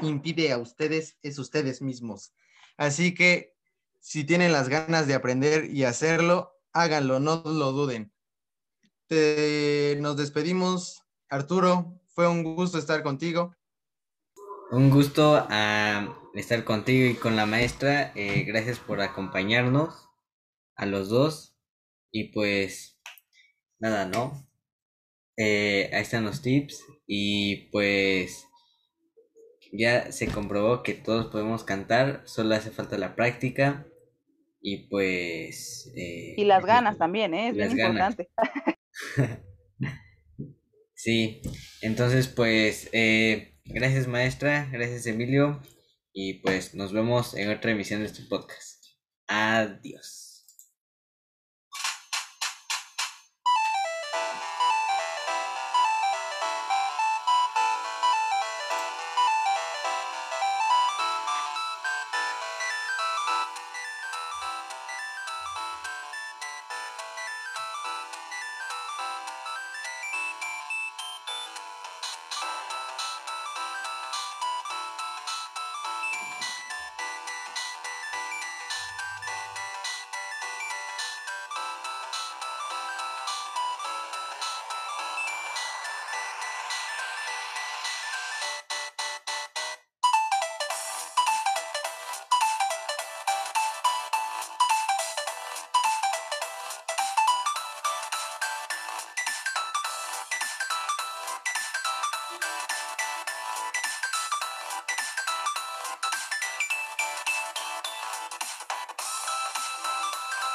impide, 0.00 0.52
a 0.52 0.58
ustedes 0.58 1.18
es 1.20 1.38
ustedes 1.38 1.82
mismos. 1.82 2.32
Así 2.78 3.12
que 3.12 3.54
si 4.00 4.24
tienen 4.24 4.52
las 4.52 4.70
ganas 4.70 5.06
de 5.06 5.14
aprender 5.14 5.66
y 5.66 5.84
hacerlo, 5.84 6.58
háganlo, 6.72 7.20
no 7.20 7.42
lo 7.44 7.72
duden. 7.72 8.12
Nos 10.00 10.16
despedimos, 10.16 11.02
Arturo. 11.28 12.01
Fue 12.14 12.28
un 12.28 12.42
gusto 12.42 12.78
estar 12.78 13.02
contigo. 13.02 13.56
Un 14.70 14.90
gusto 14.90 15.46
uh, 15.46 16.38
estar 16.38 16.64
contigo 16.64 17.06
y 17.08 17.14
con 17.14 17.36
la 17.36 17.46
maestra. 17.46 18.12
Eh, 18.14 18.44
gracias 18.46 18.78
por 18.78 19.00
acompañarnos 19.00 20.08
a 20.76 20.84
los 20.86 21.08
dos. 21.08 21.56
Y 22.10 22.32
pues, 22.32 23.00
nada, 23.78 24.04
¿no? 24.04 24.46
Eh, 25.38 25.90
ahí 25.94 26.02
están 26.02 26.24
los 26.24 26.42
tips. 26.42 26.84
Y 27.06 27.70
pues, 27.70 28.46
ya 29.72 30.12
se 30.12 30.28
comprobó 30.28 30.82
que 30.82 30.92
todos 30.92 31.26
podemos 31.28 31.64
cantar. 31.64 32.22
Solo 32.26 32.54
hace 32.54 32.70
falta 32.70 32.98
la 32.98 33.14
práctica. 33.14 33.86
Y 34.60 34.88
pues... 34.88 35.90
Eh, 35.96 36.34
y 36.36 36.44
las 36.44 36.64
ganas 36.66 36.98
también, 36.98 37.32
¿eh? 37.32 37.48
Es 37.48 37.56
bien 37.56 37.70
importante. 37.72 38.30
Sí, 41.02 41.42
entonces 41.80 42.28
pues 42.28 42.88
eh, 42.92 43.56
gracias 43.64 44.06
maestra, 44.06 44.68
gracias 44.70 45.04
Emilio 45.06 45.60
y 46.12 46.34
pues 46.34 46.76
nos 46.76 46.92
vemos 46.92 47.34
en 47.34 47.50
otra 47.50 47.72
emisión 47.72 48.02
de 48.02 48.06
este 48.06 48.22
podcast. 48.22 48.84
Adiós. 49.26 50.21